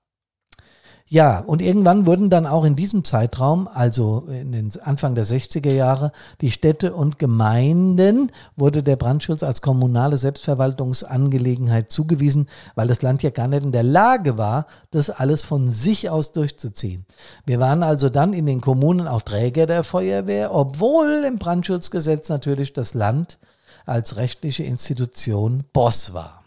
Ja, 1.13 1.39
und 1.39 1.61
irgendwann 1.61 2.05
wurden 2.07 2.29
dann 2.29 2.47
auch 2.47 2.63
in 2.63 2.77
diesem 2.77 3.03
Zeitraum, 3.03 3.67
also 3.67 4.29
in 4.29 4.53
den 4.53 4.71
Anfang 4.81 5.13
der 5.13 5.25
60er 5.25 5.73
Jahre, 5.73 6.13
die 6.39 6.51
Städte 6.51 6.93
und 6.93 7.19
Gemeinden 7.19 8.31
wurde 8.55 8.81
der 8.81 8.95
Brandschutz 8.95 9.43
als 9.43 9.61
kommunale 9.61 10.17
Selbstverwaltungsangelegenheit 10.17 11.91
zugewiesen, 11.91 12.47
weil 12.75 12.87
das 12.87 13.01
Land 13.01 13.23
ja 13.23 13.29
gar 13.29 13.49
nicht 13.49 13.63
in 13.63 13.73
der 13.73 13.83
Lage 13.83 14.37
war, 14.37 14.67
das 14.91 15.09
alles 15.09 15.43
von 15.43 15.69
sich 15.69 16.09
aus 16.09 16.31
durchzuziehen. 16.31 17.05
Wir 17.45 17.59
waren 17.59 17.83
also 17.83 18.07
dann 18.07 18.31
in 18.31 18.45
den 18.45 18.61
Kommunen 18.61 19.09
auch 19.09 19.21
Träger 19.21 19.65
der 19.65 19.83
Feuerwehr, 19.83 20.55
obwohl 20.55 21.25
im 21.27 21.39
Brandschutzgesetz 21.39 22.29
natürlich 22.29 22.71
das 22.71 22.93
Land 22.93 23.37
als 23.85 24.15
rechtliche 24.15 24.63
Institution 24.63 25.65
Boss 25.73 26.13
war. 26.13 26.40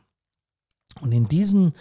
Und 1.00 1.12
in 1.12 1.28
diesen 1.28 1.74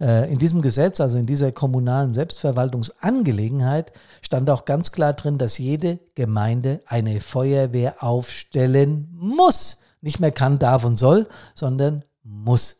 äh, 0.00 0.32
in 0.32 0.38
diesem 0.38 0.62
Gesetz, 0.62 1.00
also 1.00 1.18
in 1.18 1.26
dieser 1.26 1.52
kommunalen 1.52 2.14
Selbstverwaltungsangelegenheit, 2.14 3.92
stand 4.22 4.48
auch 4.48 4.64
ganz 4.64 4.92
klar 4.92 5.12
drin, 5.12 5.36
dass 5.38 5.58
jede 5.58 5.98
Gemeinde 6.14 6.80
eine 6.86 7.20
Feuerwehr 7.20 8.02
aufstellen 8.02 9.08
muss. 9.12 9.78
Nicht 10.00 10.18
mehr 10.18 10.32
kann, 10.32 10.58
darf 10.58 10.84
und 10.84 10.96
soll, 10.96 11.28
sondern 11.54 12.04
muss. 12.24 12.76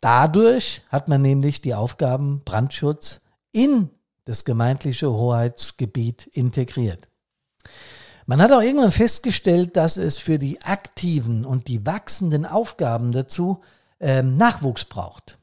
Dadurch 0.00 0.82
hat 0.90 1.08
man 1.08 1.22
nämlich 1.22 1.62
die 1.62 1.74
Aufgaben 1.74 2.42
Brandschutz 2.44 3.22
in 3.50 3.88
das 4.26 4.44
gemeindliche 4.44 5.10
Hoheitsgebiet 5.10 6.26
integriert. 6.26 7.08
Man 8.26 8.42
hat 8.42 8.52
auch 8.52 8.60
irgendwann 8.60 8.92
festgestellt, 8.92 9.76
dass 9.76 9.96
es 9.96 10.18
für 10.18 10.38
die 10.38 10.60
aktiven 10.62 11.46
und 11.46 11.68
die 11.68 11.86
wachsenden 11.86 12.44
Aufgaben 12.44 13.12
dazu 13.12 13.60
ähm, 14.00 14.36
Nachwuchs 14.36 14.84
braucht. 14.84 15.38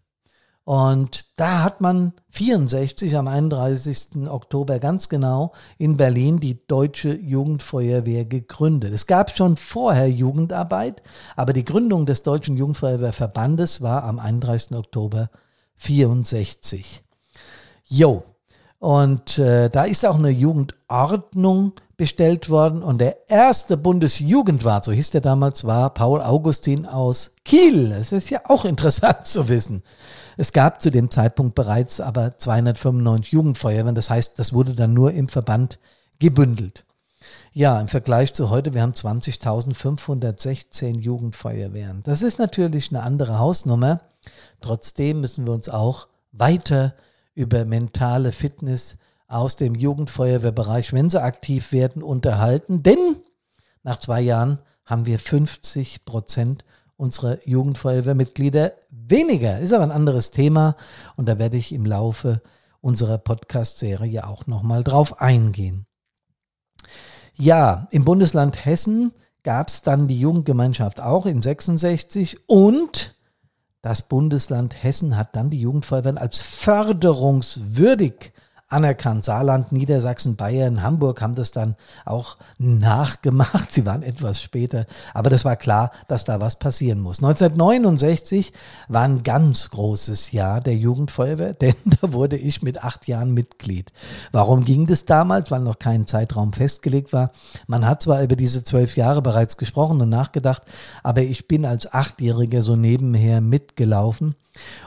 Und 0.64 1.40
da 1.40 1.64
hat 1.64 1.82
man 1.82 2.14
64 2.30 3.18
am 3.18 3.28
31. 3.28 4.28
Oktober 4.28 4.80
ganz 4.80 5.10
genau 5.10 5.54
in 5.78 5.98
Berlin 5.98 6.40
die 6.40 6.66
Deutsche 6.68 7.14
Jugendfeuerwehr 7.14 8.26
gegründet. 8.26 8.94
Es 8.94 9.08
gab 9.08 9.36
schon 9.36 9.58
vorher 9.58 10.08
Jugendarbeit, 10.08 11.02
aber 11.36 11.54
die 11.54 11.66
Gründung 11.66 12.06
des 12.06 12.22
Deutschen 12.22 12.58
Jugendfeuerwehrverbandes 12.58 13.82
war 13.82 14.04
am 14.04 14.20
31. 14.20 14.78
Oktober 14.78 15.32
64. 15.76 17.02
Jo, 17.86 18.24
und 18.82 19.38
äh, 19.38 19.70
da 19.70 19.84
ist 19.84 20.04
auch 20.08 20.16
eine 20.16 20.32
Jugendordnung 20.32 21.74
bestellt 21.98 22.50
worden 22.50 22.82
und 22.82 22.98
der 22.98 23.30
erste 23.30 23.78
Bundesjugendwart, 23.78 24.86
so 24.86 24.92
hieß 24.92 25.12
der 25.12 25.22
damals, 25.22 25.66
war 25.66 25.94
Paul 25.94 26.20
Augustin 26.20 26.88
aus 26.88 27.30
Kiel. 27.46 27.90
Das 27.90 28.12
ist 28.12 28.32
ja 28.32 28.42
auch 28.46 28.66
interessant 28.72 29.28
zu 29.28 29.50
wissen. 29.50 29.84
Es 30.36 30.52
gab 30.52 30.82
zu 30.82 30.90
dem 30.90 31.12
Zeitpunkt 31.12 31.54
bereits 31.54 32.02
aber 32.02 32.40
295 32.40 33.32
Jugendfeuerwehren. 33.32 33.94
Das 33.94 34.10
heißt, 34.10 34.40
das 34.40 34.52
wurde 34.52 34.74
dann 34.74 34.96
nur 34.96 35.12
im 35.12 35.30
Verband 35.30 35.78
gebündelt. 36.18 36.84
Ja, 37.54 37.80
im 37.80 37.88
Vergleich 37.88 38.34
zu 38.34 38.50
heute, 38.50 38.74
wir 38.74 38.82
haben 38.82 38.94
20.516 38.94 40.98
Jugendfeuerwehren. 40.98 42.02
Das 42.02 42.24
ist 42.24 42.40
natürlich 42.40 42.90
eine 42.90 43.04
andere 43.04 43.38
Hausnummer. 43.38 44.02
Trotzdem 44.60 45.22
müssen 45.22 45.46
wir 45.46 45.54
uns 45.54 45.70
auch 45.70 46.08
weiter 46.32 46.96
über 47.34 47.66
mentale 47.66 48.32
Fitness 48.32 48.98
aus 49.28 49.56
dem 49.56 49.76
Jugendfeuerwehrbereich, 49.76 50.94
wenn 50.94 51.10
sie 51.10 51.22
aktiv 51.22 51.72
werden, 51.72 52.04
unterhalten. 52.04 52.84
Denn 52.84 53.16
nach 53.84 54.00
zwei 54.00 54.22
Jahren 54.22 54.60
haben 54.86 55.06
wir 55.06 55.20
50 55.20 56.06
Prozent 56.06 56.66
unserer 56.98 57.40
Jugendfeuerwehrmitglieder 57.48 58.74
weniger. 58.90 59.60
Ist 59.60 59.74
aber 59.74 59.84
ein 59.84 59.92
anderes 59.92 60.32
Thema 60.32 60.76
und 61.16 61.28
da 61.28 61.40
werde 61.40 61.58
ich 61.58 61.72
im 61.74 61.86
Laufe 61.86 62.42
unserer 62.82 63.18
Podcast-Serie 63.18 64.28
auch 64.28 64.48
nochmal 64.48 64.84
drauf 64.84 65.22
eingehen. 65.22 65.86
Ja, 67.34 67.88
im 67.92 68.06
Bundesland 68.06 68.66
Hessen 68.66 69.14
gab 69.44 69.70
es 69.70 69.82
dann 69.82 70.08
die 70.08 70.20
Jugendgemeinschaft 70.20 71.00
auch 71.00 71.26
in 71.26 71.42
66 71.42 72.48
und 72.48 73.16
das 73.82 74.04
Bundesland 74.04 74.84
Hessen 74.84 75.18
hat 75.18 75.36
dann 75.36 75.50
die 75.50 75.62
Jugendfeuerwehren 75.62 76.18
als 76.18 76.40
förderungswürdig 76.40 78.32
anerkannt. 78.72 79.26
Saarland, 79.26 79.72
Niedersachsen, 79.72 80.36
Bayern, 80.36 80.82
Hamburg 80.82 81.22
haben 81.22 81.36
das 81.36 81.52
dann 81.52 81.76
auch 82.06 82.38
nachgemacht. 82.58 83.72
Sie 83.72 83.86
waren 83.86 84.04
etwas 84.04 84.42
später, 84.42 84.86
aber 85.14 85.30
das 85.30 85.46
war 85.46 85.56
klar, 85.56 85.92
dass 86.08 86.26
da 86.26 86.40
was 86.40 86.58
passieren 86.58 87.00
muss. 87.00 87.20
1969 87.20 88.54
war 88.88 89.04
ein 89.04 89.24
ganz 89.24 89.70
großes 89.70 90.32
Jahr 90.32 90.62
der 90.62 90.76
Jugendfeuerwehr, 90.76 91.54
denn 91.62 91.76
da 92.02 92.14
wurde 92.14 92.38
ich 92.38 92.62
mit 92.62 92.84
acht 92.84 93.08
Jahren 93.08 93.34
Mitglied. 93.34 93.92
Warum 94.32 94.64
ging 94.64 94.86
das 94.86 95.06
damals? 95.06 95.52
Weil 95.52 95.62
noch 95.62 95.80
kein 95.80 96.08
Zeitraum 96.08 96.54
festgelegt 96.54 97.14
war. 97.14 97.32
Man 97.68 97.86
hat 97.86 98.02
zwar 98.02 98.24
über 98.24 98.36
diese 98.36 98.64
zwölf 98.64 98.96
Jahre 98.96 99.22
bereits 99.22 99.58
gesprochen 99.58 100.02
und 100.02 100.10
nachgedacht, 100.10 100.64
aber 101.04 101.22
ich 101.22 101.48
bin 101.48 101.66
als 101.66 101.94
Achtjähriger 101.94 102.62
so 102.62 102.76
nebenher 102.76 103.42
mitgelaufen. 103.42 104.36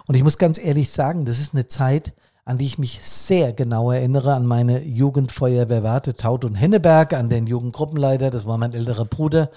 Und 0.07 0.15
ich 0.15 0.23
muss 0.23 0.39
ganz 0.39 0.59
ehrlich 0.59 0.91
sagen, 0.91 1.25
das 1.25 1.39
ist 1.39 1.55
eine 1.55 1.69
Zeit, 1.69 2.13
an 2.45 2.59
die 2.59 2.67
ich 2.67 2.79
mich 2.79 3.03
sehr 3.03 3.53
genau 3.53 3.91
erinnere, 3.91 4.35
an 4.35 4.47
meine 4.47 4.83
Jugendfeuerwehr 4.83 5.83
Warte, 5.83 6.15
Taut 6.15 6.45
und 6.45 6.55
Henneberg, 6.55 7.15
an 7.15 7.29
den 7.29 7.47
Jugendgruppenleiter, 7.47 8.31
das 8.31 8.47
war 8.47 8.59
mein 8.59 8.75
älterer 8.75 9.07
Bruder 9.07 9.51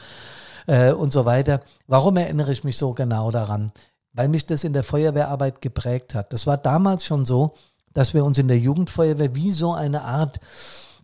äh, 0.67 0.91
und 0.91 1.11
so 1.11 1.25
weiter. 1.25 1.61
Warum 1.87 2.17
erinnere 2.17 2.51
ich 2.51 2.63
mich 2.63 2.77
so 2.77 2.93
genau 2.93 3.31
daran? 3.31 3.71
Weil 4.13 4.29
mich 4.29 4.45
das 4.45 4.63
in 4.63 4.73
der 4.73 4.83
Feuerwehrarbeit 4.83 5.61
geprägt 5.61 6.15
hat. 6.15 6.31
Das 6.31 6.47
war 6.47 6.57
damals 6.57 7.05
schon 7.05 7.25
so, 7.25 7.55
dass 7.93 8.13
wir 8.13 8.23
uns 8.23 8.37
in 8.37 8.47
der 8.47 8.59
Jugendfeuerwehr 8.59 9.35
wie 9.35 9.51
so 9.51 9.73
eine 9.73 10.03
Art, 10.03 10.39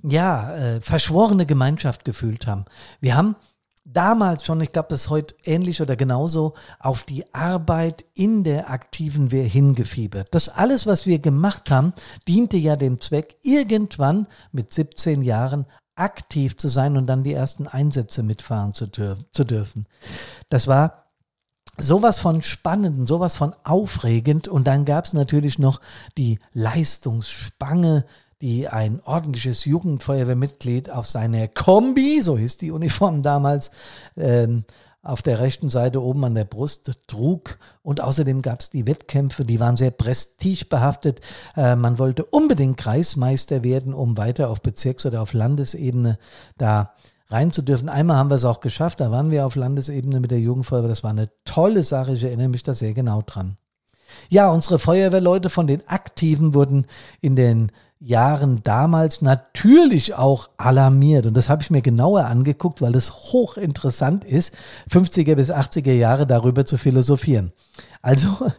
ja, 0.03 0.55
äh, 0.55 0.81
verschworene 0.81 1.45
Gemeinschaft 1.45 2.05
gefühlt 2.05 2.47
haben. 2.47 2.65
Wir 3.01 3.17
haben 3.17 3.35
damals 3.85 4.45
schon, 4.45 4.61
ich 4.61 4.71
glaube, 4.71 4.87
das 4.89 5.01
ist 5.01 5.09
heute 5.09 5.35
ähnlich 5.43 5.81
oder 5.81 5.95
genauso, 5.95 6.53
auf 6.79 7.03
die 7.03 7.33
Arbeit 7.33 8.05
in 8.13 8.43
der 8.43 8.69
aktiven 8.69 9.31
Wehr 9.31 9.45
hingefiebert. 9.45 10.27
Das 10.31 10.49
alles, 10.49 10.85
was 10.87 11.05
wir 11.05 11.19
gemacht 11.19 11.69
haben, 11.69 11.93
diente 12.27 12.57
ja 12.57 12.75
dem 12.75 12.99
Zweck, 12.99 13.37
irgendwann 13.43 14.27
mit 14.51 14.73
17 14.73 15.21
Jahren 15.21 15.65
aktiv 15.95 16.57
zu 16.57 16.67
sein 16.67 16.97
und 16.97 17.07
dann 17.07 17.23
die 17.23 17.33
ersten 17.33 17.67
Einsätze 17.67 18.23
mitfahren 18.23 18.73
zu, 18.73 18.89
zu 18.89 19.43
dürfen. 19.43 19.85
Das 20.49 20.67
war 20.67 21.03
sowas 21.77 22.19
von 22.19 22.41
spannend, 22.41 23.07
sowas 23.07 23.35
von 23.35 23.55
aufregend 23.63 24.47
und 24.47 24.65
dann 24.65 24.85
gab 24.85 25.05
es 25.05 25.13
natürlich 25.13 25.59
noch 25.59 25.81
die 26.17 26.39
Leistungsspange, 26.53 28.05
die 28.43 28.67
ein 28.67 28.99
ordentliches 29.05 29.63
Jugendfeuerwehrmitglied 29.63 30.89
auf 30.89 31.07
seiner 31.07 31.47
Kombi, 31.47 32.21
so 32.21 32.37
hieß 32.37 32.57
die 32.57 32.73
Uniform 32.73 33.21
damals, 33.21 33.71
ähm, 34.17 34.65
auf 35.01 35.21
der 35.21 35.39
rechten 35.39 35.69
Seite 35.69 36.03
oben 36.03 36.25
an 36.25 36.35
der 36.35 36.43
Brust 36.43 36.91
trug. 37.07 37.57
Und 37.83 38.01
außerdem 38.01 38.41
gab 38.41 38.59
es 38.59 38.69
die 38.69 38.85
Wettkämpfe, 38.85 39.45
die 39.45 39.61
waren 39.61 39.77
sehr 39.77 39.91
prestigebehaftet. 39.91 41.21
Äh, 41.55 41.77
man 41.77 41.99
wollte 41.99 42.25
unbedingt 42.25 42.75
Kreismeister 42.75 43.63
werden, 43.63 43.93
um 43.93 44.17
weiter 44.17 44.49
auf 44.49 44.61
Bezirks- 44.61 45.05
oder 45.05 45.21
auf 45.21 45.31
Landesebene 45.31 46.17
da 46.57 46.91
rein 47.29 47.53
zu 47.53 47.61
dürfen. 47.61 47.87
Einmal 47.87 48.17
haben 48.17 48.29
wir 48.29 48.35
es 48.35 48.45
auch 48.45 48.59
geschafft, 48.59 48.99
da 48.99 49.09
waren 49.09 49.31
wir 49.31 49.45
auf 49.45 49.55
Landesebene 49.55 50.19
mit 50.19 50.31
der 50.31 50.41
Jugendfeuerwehr. 50.41 50.89
Das 50.89 51.03
war 51.03 51.11
eine 51.11 51.29
tolle 51.45 51.83
Sache, 51.83 52.13
ich 52.13 52.23
erinnere 52.25 52.49
mich 52.49 52.63
da 52.63 52.73
sehr 52.73 52.93
genau 52.93 53.21
dran. 53.21 53.55
Ja, 54.29 54.49
unsere 54.49 54.79
Feuerwehrleute 54.79 55.49
von 55.49 55.65
den 55.65 55.87
Aktiven 55.87 56.53
wurden 56.53 56.87
in 57.21 57.35
den 57.35 57.71
Jahren 58.05 58.61
damals 58.63 59.21
natürlich 59.21 60.13
auch 60.15 60.49
alarmiert. 60.57 61.25
Und 61.25 61.35
das 61.35 61.47
habe 61.47 61.61
ich 61.61 61.69
mir 61.69 61.81
genauer 61.81 62.25
angeguckt, 62.25 62.81
weil 62.81 62.95
es 62.95 63.11
hochinteressant 63.11 64.25
ist, 64.25 64.53
50er 64.91 65.35
bis 65.35 65.51
80er 65.51 65.93
Jahre 65.93 66.27
darüber 66.27 66.65
zu 66.65 66.77
philosophieren. 66.77 67.53
Also 68.01 68.27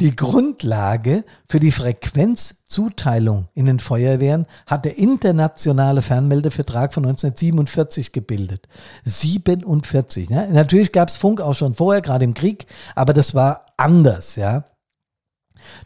die 0.00 0.14
Grundlage 0.14 1.24
für 1.48 1.58
die 1.58 1.72
Frequenzzuteilung 1.72 3.48
in 3.54 3.66
den 3.66 3.80
Feuerwehren 3.80 4.46
hat 4.66 4.84
der 4.84 4.96
internationale 4.96 6.00
Fernmeldevertrag 6.00 6.94
von 6.94 7.04
1947 7.04 8.12
gebildet. 8.12 8.68
47. 9.04 10.30
Ne? 10.30 10.48
Natürlich 10.52 10.92
gab 10.92 11.08
es 11.08 11.16
Funk 11.16 11.40
auch 11.40 11.54
schon 11.54 11.74
vorher, 11.74 12.02
gerade 12.02 12.24
im 12.24 12.34
Krieg, 12.34 12.66
aber 12.94 13.12
das 13.12 13.34
war 13.34 13.66
anders, 13.76 14.36
ja. 14.36 14.64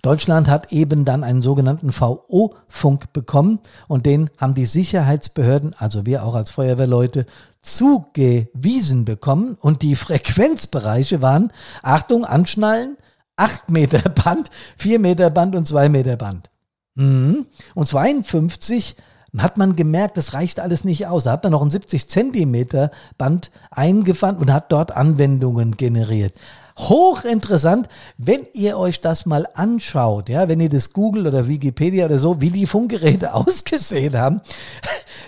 Deutschland 0.03 0.49
hat 0.49 0.73
eben 0.73 1.05
dann 1.05 1.25
einen 1.25 1.43
sogenannten 1.43 1.93
VO-Funk 1.93 3.12
bekommen 3.12 3.61
und 3.89 4.07
den 4.07 4.31
haben 4.39 4.55
die 4.55 4.67
Sicherheitsbehörden, 4.67 5.75
also 5.79 6.07
wir 6.07 6.25
auch 6.25 6.35
als 6.35 6.51
Feuerwehrleute, 6.51 7.27
zugewiesen 7.62 9.05
bekommen 9.05 9.57
und 9.61 9.83
die 9.83 9.97
Frequenzbereiche 9.97 11.21
waren, 11.21 11.53
Achtung, 11.83 12.25
anschnallen, 12.25 12.97
8 13.37 13.71
Meter 13.71 14.09
Band, 14.09 14.51
4 14.77 14.99
Meter 14.99 15.31
Band 15.31 15.57
und 15.57 15.67
2 15.67 15.89
Meter 15.89 16.17
Band. 16.17 16.51
Mhm. 16.95 17.47
Und 17.75 17.87
52 17.87 18.97
hat 19.37 19.59
man 19.59 19.77
gemerkt, 19.77 20.17
das 20.17 20.33
reicht 20.33 20.61
alles 20.61 20.85
nicht 20.85 21.07
aus. 21.07 21.25
Da 21.25 21.33
hat 21.33 21.43
man 21.43 21.53
noch 21.53 21.62
ein 21.62 21.71
70 21.71 22.09
Zentimeter 22.09 22.91
Band 23.19 23.51
eingefangen 23.71 24.41
und 24.41 24.53
hat 24.53 24.73
dort 24.73 24.97
Anwendungen 24.97 25.77
generiert 25.77 26.35
hochinteressant, 26.79 27.89
wenn 28.19 28.47
ihr 28.53 28.79
euch 28.79 29.01
das 29.01 29.25
mal 29.25 29.49
anschaut, 29.55 30.29
ja, 30.29 30.49
wenn 30.49 30.61
ihr 30.61 30.69
das 30.69 30.93
Google 30.93 31.27
oder 31.27 31.49
Wikipedia 31.49 32.05
oder 32.05 32.19
so, 32.19 32.41
wie 32.41 32.51
die 32.51 32.67
Funkgeräte 32.67 33.33
ausgesehen 33.35 34.17
haben. 34.17 34.41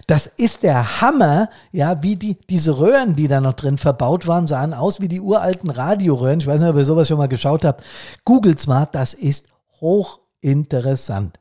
Das 0.06 0.26
ist 0.26 0.62
der 0.62 1.00
Hammer, 1.00 1.48
ja, 1.72 2.02
wie 2.02 2.16
die, 2.16 2.36
diese 2.48 2.78
Röhren, 2.78 3.16
die 3.16 3.28
da 3.28 3.40
noch 3.40 3.54
drin 3.54 3.78
verbaut 3.78 4.26
waren, 4.26 4.46
sahen 4.46 4.74
aus 4.74 5.00
wie 5.00 5.08
die 5.08 5.20
uralten 5.20 5.70
Radioröhren. 5.70 6.40
Ich 6.40 6.46
weiß 6.46 6.60
nicht, 6.60 6.70
ob 6.70 6.76
ihr 6.76 6.84
sowas 6.84 7.08
schon 7.08 7.18
mal 7.18 7.28
geschaut 7.28 7.64
habt. 7.64 7.82
Googles 8.24 8.66
mal, 8.66 8.86
das 8.90 9.14
ist 9.14 9.48
hochinteressant. 9.80 11.38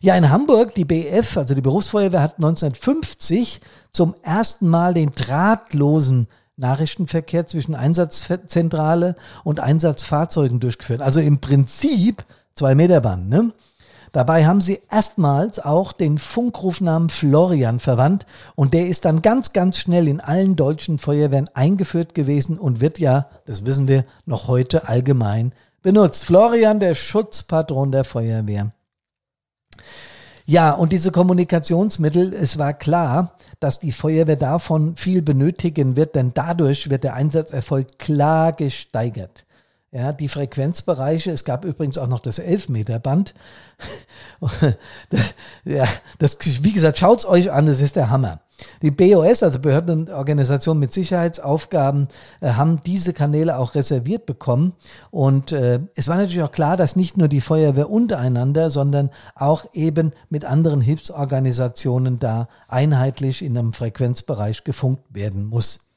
Ja, 0.00 0.16
in 0.16 0.30
Hamburg, 0.30 0.74
die 0.74 0.84
BF, 0.84 1.36
also 1.36 1.54
die 1.54 1.60
Berufsfeuerwehr, 1.60 2.22
hat 2.22 2.36
1950 2.36 3.60
zum 3.92 4.14
ersten 4.22 4.68
Mal 4.68 4.94
den 4.94 5.10
drahtlosen 5.10 6.28
Nachrichtenverkehr 6.58 7.46
zwischen 7.46 7.74
Einsatzzentrale 7.74 9.16
und 9.44 9.60
Einsatzfahrzeugen 9.60 10.60
durchgeführt. 10.60 11.00
Also 11.00 11.20
im 11.20 11.38
Prinzip 11.38 12.24
zwei 12.54 12.74
Meter 12.74 13.00
Band. 13.00 13.28
Ne? 13.28 13.52
Dabei 14.12 14.46
haben 14.46 14.60
sie 14.60 14.80
erstmals 14.90 15.58
auch 15.58 15.92
den 15.92 16.18
Funkrufnamen 16.18 17.08
Florian 17.08 17.78
verwandt 17.78 18.26
und 18.54 18.74
der 18.74 18.88
ist 18.88 19.04
dann 19.04 19.22
ganz, 19.22 19.52
ganz 19.52 19.78
schnell 19.78 20.08
in 20.08 20.20
allen 20.20 20.56
deutschen 20.56 20.98
Feuerwehren 20.98 21.48
eingeführt 21.54 22.14
gewesen 22.14 22.58
und 22.58 22.80
wird 22.80 22.98
ja, 22.98 23.28
das 23.44 23.64
wissen 23.64 23.86
wir, 23.86 24.04
noch 24.24 24.48
heute 24.48 24.88
allgemein 24.88 25.52
benutzt. 25.82 26.24
Florian, 26.24 26.80
der 26.80 26.94
Schutzpatron 26.94 27.92
der 27.92 28.04
Feuerwehr. 28.04 28.72
Ja, 30.50 30.72
und 30.72 30.94
diese 30.94 31.12
Kommunikationsmittel, 31.12 32.32
es 32.32 32.56
war 32.56 32.72
klar, 32.72 33.36
dass 33.60 33.80
die 33.80 33.92
Feuerwehr 33.92 34.36
davon 34.36 34.96
viel 34.96 35.20
benötigen 35.20 35.94
wird, 35.94 36.14
denn 36.14 36.32
dadurch 36.32 36.88
wird 36.88 37.04
der 37.04 37.12
Einsatzerfolg 37.12 37.98
klar 37.98 38.54
gesteigert. 38.54 39.44
Ja, 39.90 40.14
die 40.14 40.28
Frequenzbereiche, 40.28 41.32
es 41.32 41.44
gab 41.44 41.66
übrigens 41.66 41.98
auch 41.98 42.06
noch 42.06 42.20
das 42.20 42.38
Elfmeterband. 42.38 43.34
ja, 45.66 45.86
das, 46.18 46.38
wie 46.62 46.72
gesagt, 46.72 46.96
schaut's 46.96 47.26
euch 47.26 47.52
an, 47.52 47.66
das 47.66 47.80
ist 47.80 47.96
der 47.96 48.08
Hammer. 48.08 48.40
Die 48.82 48.90
BOS, 48.90 49.42
also 49.42 49.60
Behörden 49.60 50.00
und 50.00 50.10
Organisationen 50.10 50.80
mit 50.80 50.92
Sicherheitsaufgaben, 50.92 52.08
äh, 52.40 52.50
haben 52.50 52.80
diese 52.84 53.12
Kanäle 53.12 53.58
auch 53.58 53.74
reserviert 53.74 54.26
bekommen. 54.26 54.74
Und 55.10 55.52
äh, 55.52 55.80
es 55.94 56.08
war 56.08 56.16
natürlich 56.16 56.42
auch 56.42 56.52
klar, 56.52 56.76
dass 56.76 56.96
nicht 56.96 57.16
nur 57.16 57.28
die 57.28 57.40
Feuerwehr 57.40 57.90
untereinander, 57.90 58.70
sondern 58.70 59.10
auch 59.34 59.66
eben 59.72 60.12
mit 60.28 60.44
anderen 60.44 60.80
Hilfsorganisationen 60.80 62.18
da 62.18 62.48
einheitlich 62.66 63.42
in 63.42 63.56
einem 63.56 63.72
Frequenzbereich 63.72 64.64
gefunkt 64.64 65.14
werden 65.14 65.44
muss. 65.44 65.88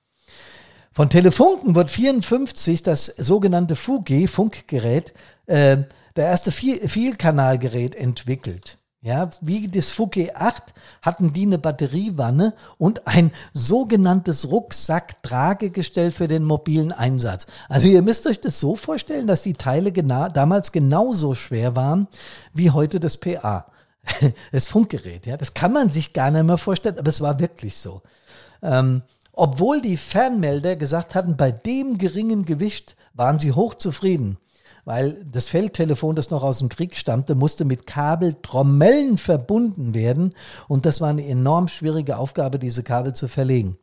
Von 0.93 1.09
Telefunken 1.09 1.73
wird 1.73 1.89
54 1.89 2.83
das 2.83 3.05
sogenannte 3.05 3.75
Fugi, 3.75 4.27
Funkgerät, 4.27 5.13
äh, 5.45 5.77
der 6.17 6.25
erste 6.25 6.51
Vielkanalgerät 6.51 7.95
entwickelt. 7.95 8.77
Ja, 9.03 9.31
wie 9.41 9.67
das 9.67 9.89
Fouquet 9.89 10.35
8 10.35 10.75
hatten 11.01 11.33
die 11.33 11.47
eine 11.47 11.57
Batteriewanne 11.57 12.53
und 12.77 13.07
ein 13.07 13.31
sogenanntes 13.51 14.51
Rucksack-Tragegestell 14.51 16.11
für 16.11 16.27
den 16.27 16.43
mobilen 16.43 16.91
Einsatz. 16.91 17.47
Also 17.67 17.87
ihr 17.87 18.03
müsst 18.03 18.27
euch 18.27 18.39
das 18.41 18.59
so 18.59 18.75
vorstellen, 18.75 19.25
dass 19.25 19.41
die 19.41 19.53
Teile 19.53 19.91
genau, 19.91 20.29
damals 20.29 20.71
genauso 20.71 21.33
schwer 21.33 21.75
waren 21.75 22.07
wie 22.53 22.69
heute 22.69 22.99
das 22.99 23.17
PA. 23.17 23.65
Das 24.51 24.67
Funkgerät, 24.67 25.25
ja. 25.25 25.35
Das 25.35 25.55
kann 25.55 25.73
man 25.73 25.91
sich 25.91 26.13
gar 26.13 26.29
nicht 26.29 26.43
mehr 26.43 26.59
vorstellen, 26.59 26.99
aber 26.99 27.09
es 27.09 27.21
war 27.21 27.39
wirklich 27.39 27.77
so. 27.77 28.03
Ähm, 28.61 29.01
obwohl 29.33 29.81
die 29.81 29.97
Fernmelder 29.97 30.75
gesagt 30.75 31.15
hatten, 31.15 31.37
bei 31.37 31.51
dem 31.51 31.97
geringen 31.97 32.45
Gewicht 32.45 32.95
waren 33.15 33.39
sie 33.39 33.53
hochzufrieden 33.53 34.37
weil 34.85 35.23
das 35.25 35.47
Feldtelefon, 35.47 36.15
das 36.15 36.29
noch 36.29 36.43
aus 36.43 36.59
dem 36.59 36.69
Krieg 36.69 36.95
stammte, 36.95 37.35
musste 37.35 37.65
mit 37.65 37.87
Kabeltrommellen 37.87 39.17
verbunden 39.17 39.93
werden 39.93 40.33
und 40.67 40.85
das 40.85 41.01
war 41.01 41.09
eine 41.09 41.25
enorm 41.25 41.67
schwierige 41.67 42.17
Aufgabe, 42.17 42.59
diese 42.59 42.83
Kabel 42.83 43.13
zu 43.13 43.27
verlegen. 43.27 43.77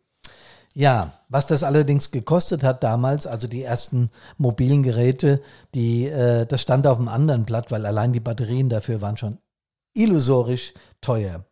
Ja, 0.75 1.13
was 1.29 1.47
das 1.47 1.65
allerdings 1.65 2.11
gekostet 2.11 2.63
hat 2.63 2.85
damals, 2.85 3.27
also 3.27 3.49
die 3.49 3.65
ersten 3.65 4.11
mobilen 4.37 4.83
Geräte, 4.83 5.43
die, 5.75 6.07
äh, 6.07 6.47
das 6.47 6.63
stand 6.63 6.87
auf 6.87 6.99
einem 6.99 7.09
anderen 7.09 7.45
Blatt, 7.45 7.71
weil 7.71 7.85
allein 7.85 8.13
die 8.13 8.21
Batterien 8.21 8.69
dafür 8.69 9.01
waren 9.01 9.17
schon 9.17 9.39
illusorisch 9.95 10.75
teuer. 11.01 11.45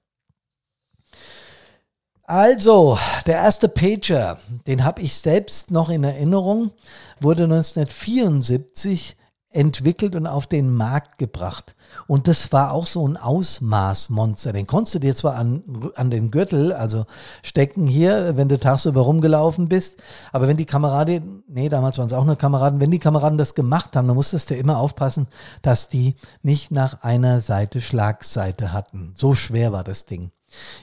Also, 2.22 2.98
der 3.26 3.36
erste 3.36 3.68
Pager, 3.68 4.38
den 4.66 4.84
habe 4.84 5.02
ich 5.02 5.16
selbst 5.16 5.70
noch 5.70 5.90
in 5.90 6.02
Erinnerung, 6.02 6.72
wurde 7.20 7.44
1974 7.44 9.16
entwickelt 9.50 10.14
und 10.14 10.26
auf 10.26 10.46
den 10.46 10.70
Markt 10.70 11.18
gebracht. 11.18 11.76
Und 12.06 12.28
das 12.28 12.52
war 12.52 12.72
auch 12.72 12.86
so 12.86 13.06
ein 13.06 13.16
Ausmaßmonster. 13.16 14.52
Den 14.52 14.66
konntest 14.66 14.96
du 14.96 14.98
dir 14.98 15.14
zwar 15.14 15.36
an, 15.36 15.62
an 15.94 16.10
den 16.10 16.30
Gürtel, 16.30 16.72
also 16.72 17.06
stecken 17.42 17.86
hier, 17.86 18.36
wenn 18.36 18.48
du 18.48 18.58
tagsüber 18.58 19.02
rumgelaufen 19.02 19.68
bist, 19.68 20.02
aber 20.32 20.48
wenn 20.48 20.56
die 20.56 20.66
Kameraden, 20.66 21.42
nee, 21.48 21.68
damals 21.68 21.96
waren 21.98 22.06
es 22.06 22.12
auch 22.12 22.24
nur 22.24 22.36
Kameraden, 22.36 22.80
wenn 22.80 22.90
die 22.90 22.98
Kameraden 22.98 23.38
das 23.38 23.54
gemacht 23.54 23.96
haben, 23.96 24.08
dann 24.08 24.16
musstest 24.16 24.50
du 24.50 24.56
immer 24.56 24.78
aufpassen, 24.78 25.26
dass 25.62 25.88
die 25.88 26.16
nicht 26.42 26.70
nach 26.70 27.02
einer 27.02 27.40
Seite 27.40 27.80
Schlagseite 27.80 28.72
hatten. 28.72 29.12
So 29.14 29.34
schwer 29.34 29.72
war 29.72 29.84
das 29.84 30.04
Ding. 30.04 30.32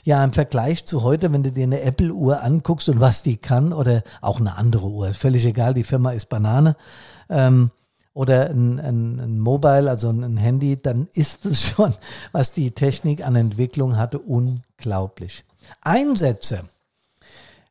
Ja, 0.04 0.24
im 0.24 0.34
Vergleich 0.34 0.86
zu 0.86 1.04
heute, 1.04 1.32
wenn 1.32 1.44
du 1.44 1.52
dir 1.52 1.64
eine 1.64 1.82
Apple-Uhr 1.82 2.42
anguckst 2.42 2.90
und 2.90 3.00
was 3.00 3.24
die 3.24 3.38
kann, 3.38 3.72
oder 3.72 4.04
auch 4.22 4.40
eine 4.40 4.58
andere 4.58 4.88
Uhr, 4.88 5.14
völlig 5.14 5.46
egal, 5.46 5.74
die 5.74 5.84
Firma 5.84 6.12
ist 6.12 6.28
Banane, 6.28 6.76
ähm, 7.30 7.72
oder 8.14 8.50
ein, 8.50 8.80
ein, 8.80 9.20
ein 9.20 9.40
Mobile, 9.40 9.90
also 9.90 10.10
ein 10.10 10.38
Handy, 10.38 10.82
dann 10.82 11.08
ist 11.14 11.46
es 11.46 11.62
schon, 11.70 11.94
was 12.32 12.52
die 12.52 12.72
Technik 12.72 13.26
an 13.26 13.36
Entwicklung 13.36 13.98
hatte, 13.98 14.20
unglaublich. 14.20 15.44
Einsätze. 15.82 16.66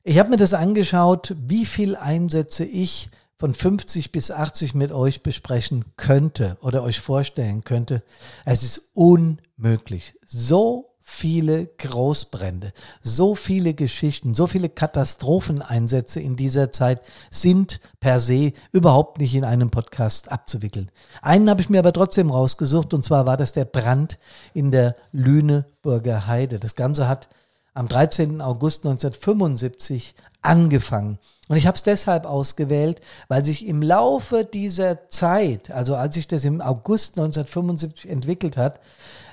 Ich 0.03 0.19
habe 0.19 0.31
mir 0.31 0.37
das 0.37 0.55
angeschaut, 0.55 1.35
wie 1.47 1.65
viel 1.65 1.95
Einsätze 1.95 2.65
ich 2.65 3.11
von 3.39 3.55
50 3.55 4.13
bis 4.13 4.31
80 4.31 4.75
mit 4.75 4.93
euch 4.93 5.23
besprechen 5.23 5.85
könnte 5.97 6.57
oder 6.61 6.83
euch 6.83 7.01
vorstellen 7.01 7.65
könnte. 7.65 8.03
Es 8.45 8.63
ist 8.63 8.91
unmöglich. 8.95 10.15
So 10.27 10.92
viele 11.15 11.67
Großbrände, 11.67 12.73
so 13.03 13.35
viele 13.35 13.75
Geschichten, 13.75 14.35
so 14.35 14.47
viele 14.47 14.71
Katastropheneinsätze 14.71 16.21
in 16.21 16.37
dieser 16.37 16.73
Zeit 16.73 17.03
sind 17.31 17.81
per 18.01 18.19
se 18.19 18.53
überhaupt 18.73 19.19
nicht 19.19 19.35
in 19.35 19.45
einem 19.45 19.71
Podcast 19.71 20.33
abzuwickeln. 20.33 20.91
Einen 21.21 21.51
habe 21.51 21.61
ich 21.61 21.69
mir 21.69 21.81
aber 21.81 21.93
trotzdem 21.93 22.31
rausgesucht 22.31 22.95
und 22.95 23.05
zwar 23.05 23.27
war 23.27 23.37
das 23.37 23.53
der 23.53 23.67
Brand 23.67 24.19
in 24.55 24.71
der 24.71 24.97
Lüneburger 25.13 26.27
Heide. 26.27 26.59
Das 26.59 26.77
Ganze 26.77 27.07
hat 27.07 27.29
am 27.75 27.89
13. 27.89 28.41
August 28.41 28.87
1975 28.87 30.15
angefangen. 30.41 31.19
Und 31.49 31.57
ich 31.57 31.67
habe 31.67 31.77
es 31.77 31.83
deshalb 31.83 32.25
ausgewählt, 32.25 33.03
weil 33.29 33.45
sich 33.45 33.67
im 33.67 33.83
Laufe 33.83 34.47
dieser 34.47 35.11
Zeit, 35.11 35.71
also 35.71 35.95
als 35.95 36.15
sich 36.15 36.27
das 36.27 36.45
im 36.45 36.63
August 36.63 37.19
1975 37.19 38.11
entwickelt 38.11 38.57
hat, 38.57 38.81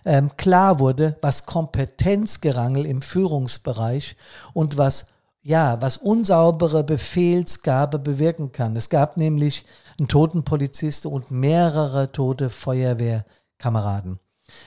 ähm, 0.05 0.31
klar 0.37 0.79
wurde, 0.79 1.17
was 1.21 1.45
Kompetenzgerangel 1.45 2.85
im 2.85 3.01
Führungsbereich 3.01 4.15
und 4.53 4.77
was 4.77 5.07
ja, 5.41 5.81
was 5.81 5.97
unsaubere 5.97 6.83
Befehlsgabe 6.83 7.97
bewirken 7.97 8.51
kann. 8.51 8.75
Es 8.75 8.89
gab 8.89 9.17
nämlich 9.17 9.65
einen 9.97 10.07
toten 10.07 10.43
Polizisten 10.43 11.07
und 11.07 11.31
mehrere 11.31 12.11
tote 12.11 12.49
Feuerwehrkameraden. 12.49 14.19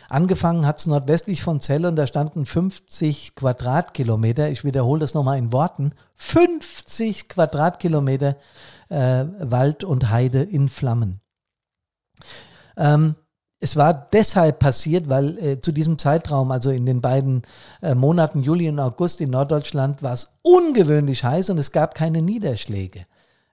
Angefangen 0.09 0.67
hat 0.67 0.79
es 0.79 0.87
nordwestlich 0.87 1.43
von 1.43 1.61
Celle 1.61 1.89
und 1.89 1.97
da 1.97 2.07
standen 2.07 2.47
50 2.47 3.35
Quadratkilometer, 3.35 4.49
ich 4.49 4.65
wiederhole 4.65 5.01
das 5.01 5.15
nochmal 5.15 5.39
in 5.39 5.53
Worten, 5.53 5.93
50 6.15 7.29
Quadratkilometer 7.29 8.37
äh, 8.89 9.25
Wald 9.41 9.85
und 9.85 10.11
Heide 10.11 10.43
in 10.43 10.69
Flammen. 10.69 11.21
Ähm, 12.77 13.17
es 13.63 13.77
war 13.77 14.09
deshalb 14.13 14.59
passiert, 14.59 15.09
weil 15.09 15.39
äh, 15.39 15.61
zu 15.61 15.71
diesem 15.71 15.97
Zeitraum, 15.97 16.51
also 16.51 16.71
in 16.71 16.85
den 16.85 17.01
beiden 17.01 17.43
äh, 17.81 17.95
Monaten 17.95 18.43
Juli 18.43 18.69
und 18.69 18.81
August 18.81 19.21
in 19.21 19.31
Norddeutschland, 19.31 20.03
war 20.03 20.13
es 20.13 20.37
ungewöhnlich 20.43 21.23
heiß 21.23 21.49
und 21.51 21.59
es 21.59 21.71
gab 21.71 21.95
keine 21.95 22.23
Niederschläge. 22.23 23.07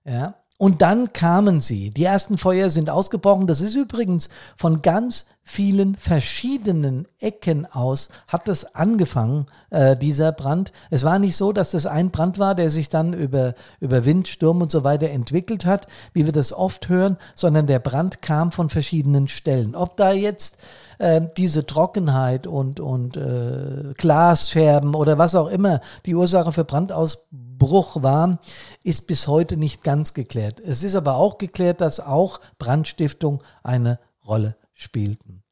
Ja? 0.03 0.33
Und 0.57 0.81
dann 0.81 1.13
kamen 1.13 1.61
sie. 1.61 1.91
Die 1.91 2.03
ersten 2.03 2.39
Feuer 2.39 2.71
sind 2.71 2.89
ausgebrochen. 2.89 3.45
Das 3.45 3.61
ist 3.61 3.75
übrigens 3.75 4.29
von 4.57 4.81
ganz 4.81 5.27
vielen 5.49 5.95
verschiedenen 5.95 7.07
Ecken 7.19 7.65
aus 7.65 8.09
hat 8.27 8.47
es 8.47 8.75
angefangen, 8.75 9.47
äh, 9.71 9.97
dieser 9.97 10.31
Brand. 10.31 10.71
Es 10.91 11.03
war 11.03 11.17
nicht 11.17 11.35
so, 11.35 11.51
dass 11.51 11.71
das 11.71 11.87
ein 11.87 12.11
Brand 12.11 12.37
war, 12.37 12.53
der 12.53 12.69
sich 12.69 12.87
dann 12.87 13.13
über, 13.13 13.55
über 13.79 14.05
Wind, 14.05 14.27
Sturm 14.27 14.61
und 14.61 14.69
so 14.69 14.83
weiter 14.83 15.09
entwickelt 15.09 15.65
hat, 15.65 15.87
wie 16.13 16.25
wir 16.27 16.33
das 16.33 16.53
oft 16.53 16.87
hören, 16.87 17.17
sondern 17.35 17.65
der 17.65 17.79
Brand 17.79 18.21
kam 18.21 18.51
von 18.51 18.69
verschiedenen 18.69 19.27
Stellen. 19.27 19.75
Ob 19.75 19.97
da 19.97 20.11
jetzt 20.11 20.57
äh, 20.99 21.19
diese 21.35 21.65
Trockenheit 21.65 22.45
und, 22.45 22.79
und 22.79 23.17
äh, 23.17 23.95
Glasscherben 23.97 24.93
oder 24.93 25.17
was 25.17 25.33
auch 25.33 25.47
immer 25.47 25.81
die 26.05 26.13
Ursache 26.13 26.51
für 26.51 26.63
Brandausbruch 26.63 28.03
war, 28.03 28.37
ist 28.83 29.07
bis 29.07 29.27
heute 29.27 29.57
nicht 29.57 29.83
ganz 29.83 30.13
geklärt. 30.13 30.59
Es 30.59 30.83
ist 30.83 30.93
aber 30.93 31.15
auch 31.15 31.39
geklärt, 31.39 31.81
dass 31.81 31.99
auch 31.99 32.39
Brandstiftung 32.59 33.41
eine 33.63 33.97
Rolle 34.27 34.55
spielten. 34.79 35.43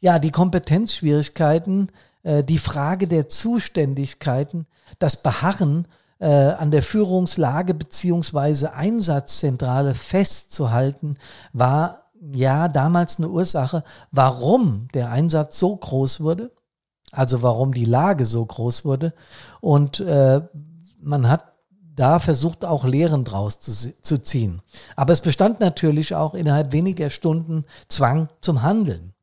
Ja, 0.00 0.18
die 0.18 0.30
Kompetenzschwierigkeiten, 0.30 1.92
äh, 2.22 2.42
die 2.42 2.58
Frage 2.58 3.06
der 3.06 3.28
Zuständigkeiten, 3.28 4.66
das 4.98 5.22
Beharren 5.22 5.86
äh, 6.18 6.26
an 6.26 6.70
der 6.70 6.82
Führungslage 6.82 7.74
beziehungsweise 7.74 8.72
Einsatzzentrale 8.72 9.94
festzuhalten, 9.94 11.18
war 11.52 12.10
ja 12.32 12.68
damals 12.68 13.18
eine 13.18 13.28
Ursache, 13.28 13.84
warum 14.12 14.88
der 14.94 15.10
Einsatz 15.10 15.58
so 15.58 15.76
groß 15.76 16.20
wurde, 16.20 16.50
also 17.12 17.42
warum 17.42 17.74
die 17.74 17.84
Lage 17.84 18.24
so 18.24 18.44
groß 18.44 18.84
wurde. 18.86 19.12
Und 19.60 20.00
äh, 20.00 20.40
man 21.00 21.28
hat 21.28 21.47
da 21.98 22.20
versucht 22.20 22.64
auch 22.64 22.84
Lehren 22.84 23.24
draus 23.24 23.58
zu, 23.58 23.72
zu 24.02 24.22
ziehen. 24.22 24.62
Aber 24.94 25.12
es 25.12 25.20
bestand 25.20 25.58
natürlich 25.58 26.14
auch 26.14 26.34
innerhalb 26.34 26.72
weniger 26.72 27.10
Stunden 27.10 27.64
Zwang 27.88 28.28
zum 28.40 28.62
Handeln. 28.62 29.14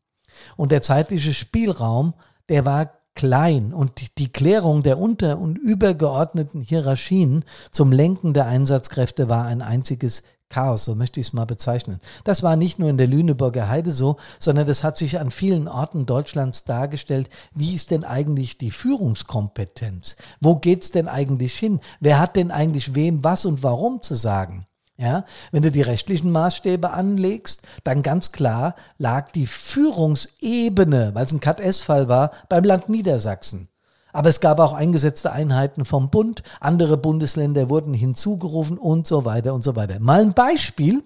Und 0.57 0.73
der 0.73 0.81
zeitliche 0.81 1.33
Spielraum, 1.33 2.13
der 2.49 2.65
war 2.65 2.91
klein 3.15 3.73
und 3.73 4.17
die 4.17 4.27
Klärung 4.27 4.83
der 4.83 4.99
unter- 4.99 5.39
und 5.39 5.57
übergeordneten 5.57 6.59
Hierarchien 6.59 7.45
zum 7.71 7.93
Lenken 7.93 8.33
der 8.33 8.45
Einsatzkräfte 8.45 9.29
war 9.29 9.45
ein 9.45 9.61
einziges 9.61 10.21
Chaos, 10.55 10.85
so 10.85 10.95
möchte 10.95 11.19
ich 11.19 11.27
es 11.27 11.33
mal 11.33 11.43
bezeichnen. 11.43 11.99
Das 12.23 12.41
war 12.41 12.55
nicht 12.55 12.79
nur 12.79 12.89
in 12.89 12.95
der 12.95 13.07
Lüneburger 13.07 13.67
Heide 13.67 13.91
so, 13.91 14.15
sondern 14.39 14.65
das 14.65 14.85
hat 14.85 14.95
sich 14.95 15.19
an 15.19 15.29
vielen 15.29 15.67
Orten 15.67 16.05
Deutschlands 16.05 16.63
dargestellt. 16.63 17.27
Wie 17.53 17.75
ist 17.75 17.91
denn 17.91 18.05
eigentlich 18.05 18.57
die 18.57 18.71
Führungskompetenz? 18.71 20.15
Wo 20.39 20.55
geht 20.55 20.83
es 20.83 20.91
denn 20.91 21.09
eigentlich 21.09 21.59
hin? 21.59 21.81
Wer 21.99 22.19
hat 22.19 22.37
denn 22.37 22.51
eigentlich 22.51 22.95
wem 22.95 23.21
was 23.21 23.43
und 23.43 23.63
warum 23.63 24.01
zu 24.01 24.15
sagen? 24.15 24.65
Ja, 24.95 25.25
wenn 25.51 25.63
du 25.63 25.73
die 25.73 25.81
rechtlichen 25.81 26.31
Maßstäbe 26.31 26.91
anlegst, 26.91 27.63
dann 27.83 28.01
ganz 28.01 28.31
klar 28.31 28.75
lag 28.97 29.33
die 29.33 29.47
Führungsebene, 29.47 31.13
weil 31.13 31.25
es 31.25 31.33
ein 31.33 31.41
Cut-S-Fall 31.41 32.07
war, 32.07 32.31
beim 32.47 32.63
Land 32.63 32.87
Niedersachsen. 32.87 33.67
Aber 34.15 34.29
es 34.29 34.39
gab 34.39 34.61
auch 34.61 34.73
eingesetzte 34.73 35.33
Einheiten 35.33 35.83
vom 35.83 36.09
Bund, 36.09 36.41
andere 36.61 36.95
Bundesländer 36.95 37.69
wurden 37.69 37.93
hinzugerufen 37.93 38.77
und 38.77 39.05
so 39.05 39.25
weiter 39.25 39.53
und 39.53 39.61
so 39.61 39.75
weiter. 39.75 39.99
Mal 39.99 40.21
ein 40.21 40.33
Beispiel. 40.33 41.03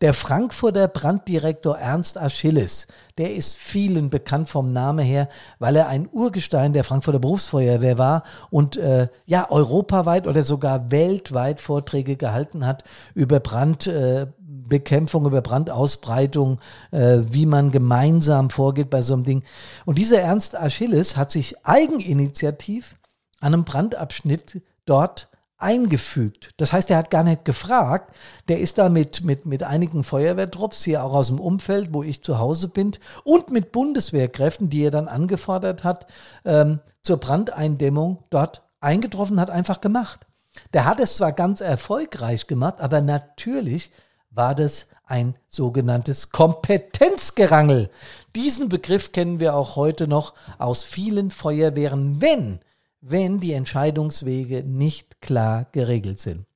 Der 0.00 0.14
Frankfurter 0.14 0.88
Branddirektor 0.88 1.78
Ernst 1.78 2.16
Achilles, 2.16 2.88
der 3.18 3.34
ist 3.34 3.56
vielen 3.56 4.08
bekannt 4.08 4.48
vom 4.48 4.72
Namen 4.72 5.04
her, 5.04 5.28
weil 5.58 5.76
er 5.76 5.88
ein 5.88 6.08
Urgestein 6.10 6.72
der 6.72 6.84
Frankfurter 6.84 7.18
Berufsfeuerwehr 7.18 7.98
war 7.98 8.22
und 8.48 8.78
äh, 8.78 9.08
ja 9.26 9.50
europaweit 9.50 10.26
oder 10.26 10.42
sogar 10.42 10.90
weltweit 10.90 11.60
Vorträge 11.60 12.16
gehalten 12.16 12.66
hat 12.66 12.82
über 13.14 13.40
Brand. 13.40 13.86
Äh, 13.86 14.28
Brandbekämpfung, 14.72 15.26
über 15.26 15.42
Brandausbreitung, 15.42 16.58
äh, 16.90 17.20
wie 17.28 17.46
man 17.46 17.70
gemeinsam 17.70 18.50
vorgeht 18.50 18.88
bei 18.90 19.02
so 19.02 19.14
einem 19.14 19.24
Ding. 19.24 19.44
Und 19.84 19.98
dieser 19.98 20.20
Ernst 20.20 20.56
Achilles 20.56 21.16
hat 21.16 21.30
sich 21.30 21.64
eigeninitiativ 21.66 22.96
an 23.40 23.52
einem 23.52 23.64
Brandabschnitt 23.64 24.62
dort 24.86 25.28
eingefügt. 25.58 26.50
Das 26.56 26.72
heißt, 26.72 26.90
er 26.90 26.96
hat 26.96 27.10
gar 27.10 27.22
nicht 27.22 27.44
gefragt. 27.44 28.16
Der 28.48 28.58
ist 28.58 28.78
da 28.78 28.88
mit, 28.88 29.22
mit, 29.22 29.46
mit 29.46 29.62
einigen 29.62 30.02
Feuerwehrtrupps, 30.02 30.82
hier 30.82 31.04
auch 31.04 31.14
aus 31.14 31.28
dem 31.28 31.38
Umfeld, 31.38 31.90
wo 31.92 32.02
ich 32.02 32.24
zu 32.24 32.38
Hause 32.38 32.68
bin, 32.68 32.92
und 33.22 33.50
mit 33.50 33.70
Bundeswehrkräften, 33.70 34.70
die 34.70 34.84
er 34.84 34.90
dann 34.90 35.06
angefordert 35.06 35.84
hat, 35.84 36.06
ähm, 36.44 36.80
zur 37.02 37.18
Brandeindämmung 37.18 38.24
dort 38.30 38.62
eingetroffen, 38.80 39.38
hat 39.38 39.50
einfach 39.50 39.80
gemacht. 39.80 40.26
Der 40.72 40.84
hat 40.84 40.98
es 40.98 41.16
zwar 41.16 41.32
ganz 41.32 41.60
erfolgreich 41.60 42.46
gemacht, 42.46 42.80
aber 42.80 43.00
natürlich 43.00 43.90
war 44.34 44.54
das 44.54 44.88
ein 45.04 45.36
sogenanntes 45.48 46.30
Kompetenzgerangel. 46.30 47.90
Diesen 48.34 48.68
Begriff 48.68 49.12
kennen 49.12 49.40
wir 49.40 49.54
auch 49.54 49.76
heute 49.76 50.08
noch 50.08 50.34
aus 50.58 50.82
vielen 50.82 51.30
Feuerwehren, 51.30 52.20
wenn 52.20 52.60
wenn 53.02 53.40
die 53.40 53.52
Entscheidungswege 53.52 54.62
nicht 54.62 55.20
klar 55.20 55.66
geregelt 55.72 56.20
sind. 56.20 56.46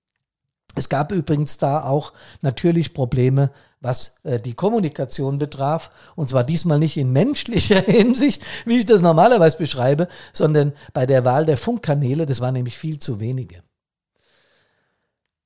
Es 0.77 0.89
gab 0.89 1.11
übrigens 1.11 1.59
da 1.59 1.85
auch 1.85 2.13
natürlich 2.43 2.95
Probleme, 2.95 3.51
was 3.81 4.17
äh, 4.25 4.39
die 4.39 4.55
Kommunikation 4.55 5.39
betraf. 5.39 5.91
Und 6.15 6.29
zwar 6.29 6.45
diesmal 6.45 6.79
nicht 6.79 6.97
in 6.97 7.13
menschlicher 7.13 7.81
Hinsicht, 7.87 8.45
wie 8.65 8.79
ich 8.79 8.87
das 8.87 9.03
normalerweise 9.03 9.59
beschreibe, 9.59 10.09
sondern 10.33 10.73
bei 10.93 11.07
der 11.07 11.25
Wahl 11.25 11.47
der 11.47 11.57
Funkkanäle. 11.57 12.27
Das 12.27 12.41
waren 12.41 12.55
nämlich 12.55 12.79
viel 12.79 12.99
zu 12.99 13.21
wenige. 13.21 13.63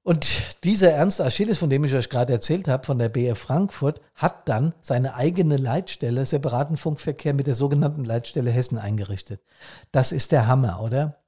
Und 0.02 0.64
dieser 0.64 0.92
Ernst 0.92 1.20
Achilles, 1.20 1.58
von 1.58 1.68
dem 1.68 1.84
ich 1.84 1.94
euch 1.94 2.08
gerade 2.08 2.32
erzählt 2.32 2.68
habe, 2.68 2.86
von 2.86 2.98
der 2.98 3.10
BF 3.10 3.38
Frankfurt, 3.38 4.00
hat 4.14 4.48
dann 4.48 4.72
seine 4.80 5.14
eigene 5.14 5.58
Leitstelle, 5.58 6.24
separaten 6.24 6.78
Funkverkehr 6.78 7.34
mit 7.34 7.46
der 7.46 7.54
sogenannten 7.54 8.04
Leitstelle 8.04 8.50
Hessen 8.50 8.78
eingerichtet. 8.78 9.42
Das 9.92 10.12
ist 10.12 10.32
der 10.32 10.46
Hammer, 10.46 10.80
oder? 10.80 11.19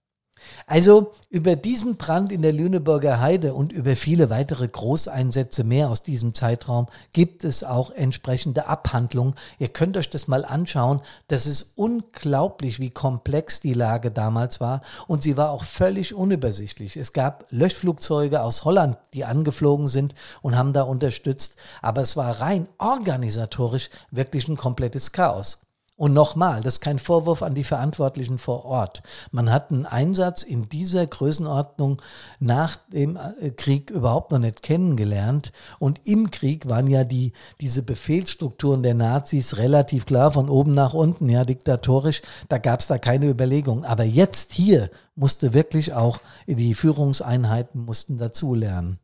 Also 0.66 1.12
über 1.30 1.56
diesen 1.56 1.96
Brand 1.96 2.30
in 2.32 2.42
der 2.42 2.52
Lüneburger 2.52 3.20
Heide 3.20 3.54
und 3.54 3.72
über 3.72 3.96
viele 3.96 4.30
weitere 4.30 4.68
Großeinsätze 4.68 5.64
mehr 5.64 5.90
aus 5.90 6.02
diesem 6.02 6.34
Zeitraum 6.34 6.88
gibt 7.12 7.44
es 7.44 7.64
auch 7.64 7.90
entsprechende 7.90 8.66
Abhandlungen. 8.66 9.34
Ihr 9.58 9.68
könnt 9.68 9.96
euch 9.96 10.10
das 10.10 10.28
mal 10.28 10.44
anschauen. 10.44 11.00
Das 11.28 11.46
ist 11.46 11.72
unglaublich, 11.76 12.80
wie 12.80 12.90
komplex 12.90 13.60
die 13.60 13.72
Lage 13.72 14.10
damals 14.10 14.60
war 14.60 14.82
und 15.06 15.22
sie 15.22 15.36
war 15.36 15.50
auch 15.50 15.64
völlig 15.64 16.14
unübersichtlich. 16.14 16.96
Es 16.96 17.12
gab 17.12 17.46
Löschflugzeuge 17.50 18.42
aus 18.42 18.64
Holland, 18.64 18.98
die 19.14 19.24
angeflogen 19.24 19.88
sind 19.88 20.14
und 20.42 20.56
haben 20.56 20.72
da 20.72 20.82
unterstützt, 20.82 21.56
aber 21.80 22.02
es 22.02 22.16
war 22.16 22.40
rein 22.40 22.68
organisatorisch 22.78 23.90
wirklich 24.10 24.48
ein 24.48 24.56
komplettes 24.56 25.12
Chaos. 25.12 25.61
Und 26.02 26.14
nochmal, 26.14 26.62
das 26.62 26.74
ist 26.74 26.80
kein 26.80 26.98
Vorwurf 26.98 27.44
an 27.44 27.54
die 27.54 27.62
Verantwortlichen 27.62 28.38
vor 28.38 28.64
Ort. 28.64 29.04
Man 29.30 29.52
hat 29.52 29.70
einen 29.70 29.86
Einsatz 29.86 30.42
in 30.42 30.68
dieser 30.68 31.06
Größenordnung 31.06 32.02
nach 32.40 32.78
dem 32.92 33.16
äh, 33.16 33.50
Krieg 33.50 33.88
überhaupt 33.90 34.32
noch 34.32 34.40
nicht 34.40 34.64
kennengelernt. 34.64 35.52
Und 35.78 36.00
im 36.02 36.32
Krieg 36.32 36.68
waren 36.68 36.88
ja 36.88 37.04
die, 37.04 37.34
diese 37.60 37.84
Befehlsstrukturen 37.84 38.82
der 38.82 38.94
Nazis 38.94 39.58
relativ 39.58 40.04
klar 40.04 40.32
von 40.32 40.48
oben 40.48 40.74
nach 40.74 40.92
unten, 40.92 41.28
ja, 41.28 41.44
diktatorisch. 41.44 42.22
Da 42.48 42.58
gab 42.58 42.80
es 42.80 42.88
da 42.88 42.98
keine 42.98 43.28
Überlegung. 43.28 43.84
Aber 43.84 44.02
jetzt 44.02 44.52
hier 44.52 44.90
musste 45.14 45.54
wirklich 45.54 45.92
auch 45.92 46.18
die 46.48 46.74
Führungseinheiten 46.74 47.84
mussten 47.84 48.18
dazulernen. 48.18 48.98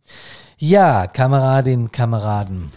Ja, 0.56 1.06
Kameradinnen, 1.06 1.92
Kameraden. 1.92 2.72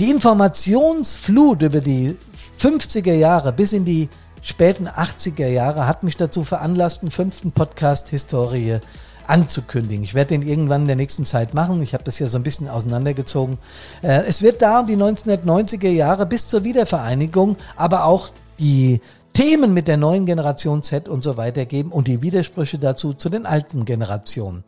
Die 0.00 0.08
Informationsflut 0.08 1.60
über 1.60 1.82
die 1.82 2.16
50er 2.58 3.12
Jahre 3.12 3.52
bis 3.52 3.74
in 3.74 3.84
die 3.84 4.08
späten 4.40 4.88
80er 4.88 5.46
Jahre 5.46 5.86
hat 5.86 6.04
mich 6.04 6.16
dazu 6.16 6.42
veranlasst, 6.42 7.02
einen 7.02 7.10
fünften 7.10 7.52
Podcast 7.52 8.08
Historie 8.08 8.78
anzukündigen. 9.26 10.02
Ich 10.02 10.14
werde 10.14 10.28
den 10.28 10.40
irgendwann 10.40 10.80
in 10.80 10.86
der 10.86 10.96
nächsten 10.96 11.26
Zeit 11.26 11.52
machen. 11.52 11.82
Ich 11.82 11.92
habe 11.92 12.02
das 12.02 12.18
ja 12.18 12.28
so 12.28 12.38
ein 12.38 12.42
bisschen 12.42 12.66
auseinandergezogen. 12.66 13.58
Äh, 14.00 14.22
es 14.26 14.40
wird 14.40 14.62
da 14.62 14.80
um 14.80 14.86
die 14.86 14.96
1990er 14.96 15.90
Jahre 15.90 16.24
bis 16.24 16.48
zur 16.48 16.64
Wiedervereinigung, 16.64 17.56
aber 17.76 18.06
auch 18.06 18.30
die 18.58 19.02
Themen 19.40 19.72
mit 19.72 19.88
der 19.88 19.96
neuen 19.96 20.26
Generation 20.26 20.82
Z 20.82 21.08
und 21.08 21.24
so 21.24 21.38
weiter 21.38 21.64
geben 21.64 21.92
und 21.92 22.08
die 22.08 22.20
Widersprüche 22.20 22.76
dazu 22.76 23.14
zu 23.14 23.30
den 23.30 23.46
alten 23.46 23.86
Generationen. 23.86 24.64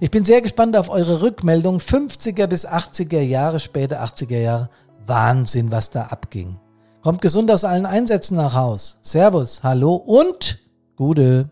Ich 0.00 0.10
bin 0.10 0.24
sehr 0.24 0.40
gespannt 0.40 0.78
auf 0.78 0.88
eure 0.88 1.20
Rückmeldung. 1.20 1.76
50er 1.76 2.46
bis 2.46 2.66
80er 2.66 3.20
Jahre, 3.20 3.60
später 3.60 4.02
80er 4.02 4.38
Jahre. 4.38 4.70
Wahnsinn, 5.06 5.70
was 5.70 5.90
da 5.90 6.04
abging. 6.04 6.56
Kommt 7.02 7.20
gesund 7.20 7.50
aus 7.50 7.64
allen 7.64 7.84
Einsätzen 7.84 8.36
nach 8.36 8.54
Haus. 8.54 8.96
Servus, 9.02 9.62
hallo 9.62 9.92
und 9.94 10.58
Gute. 10.96 11.50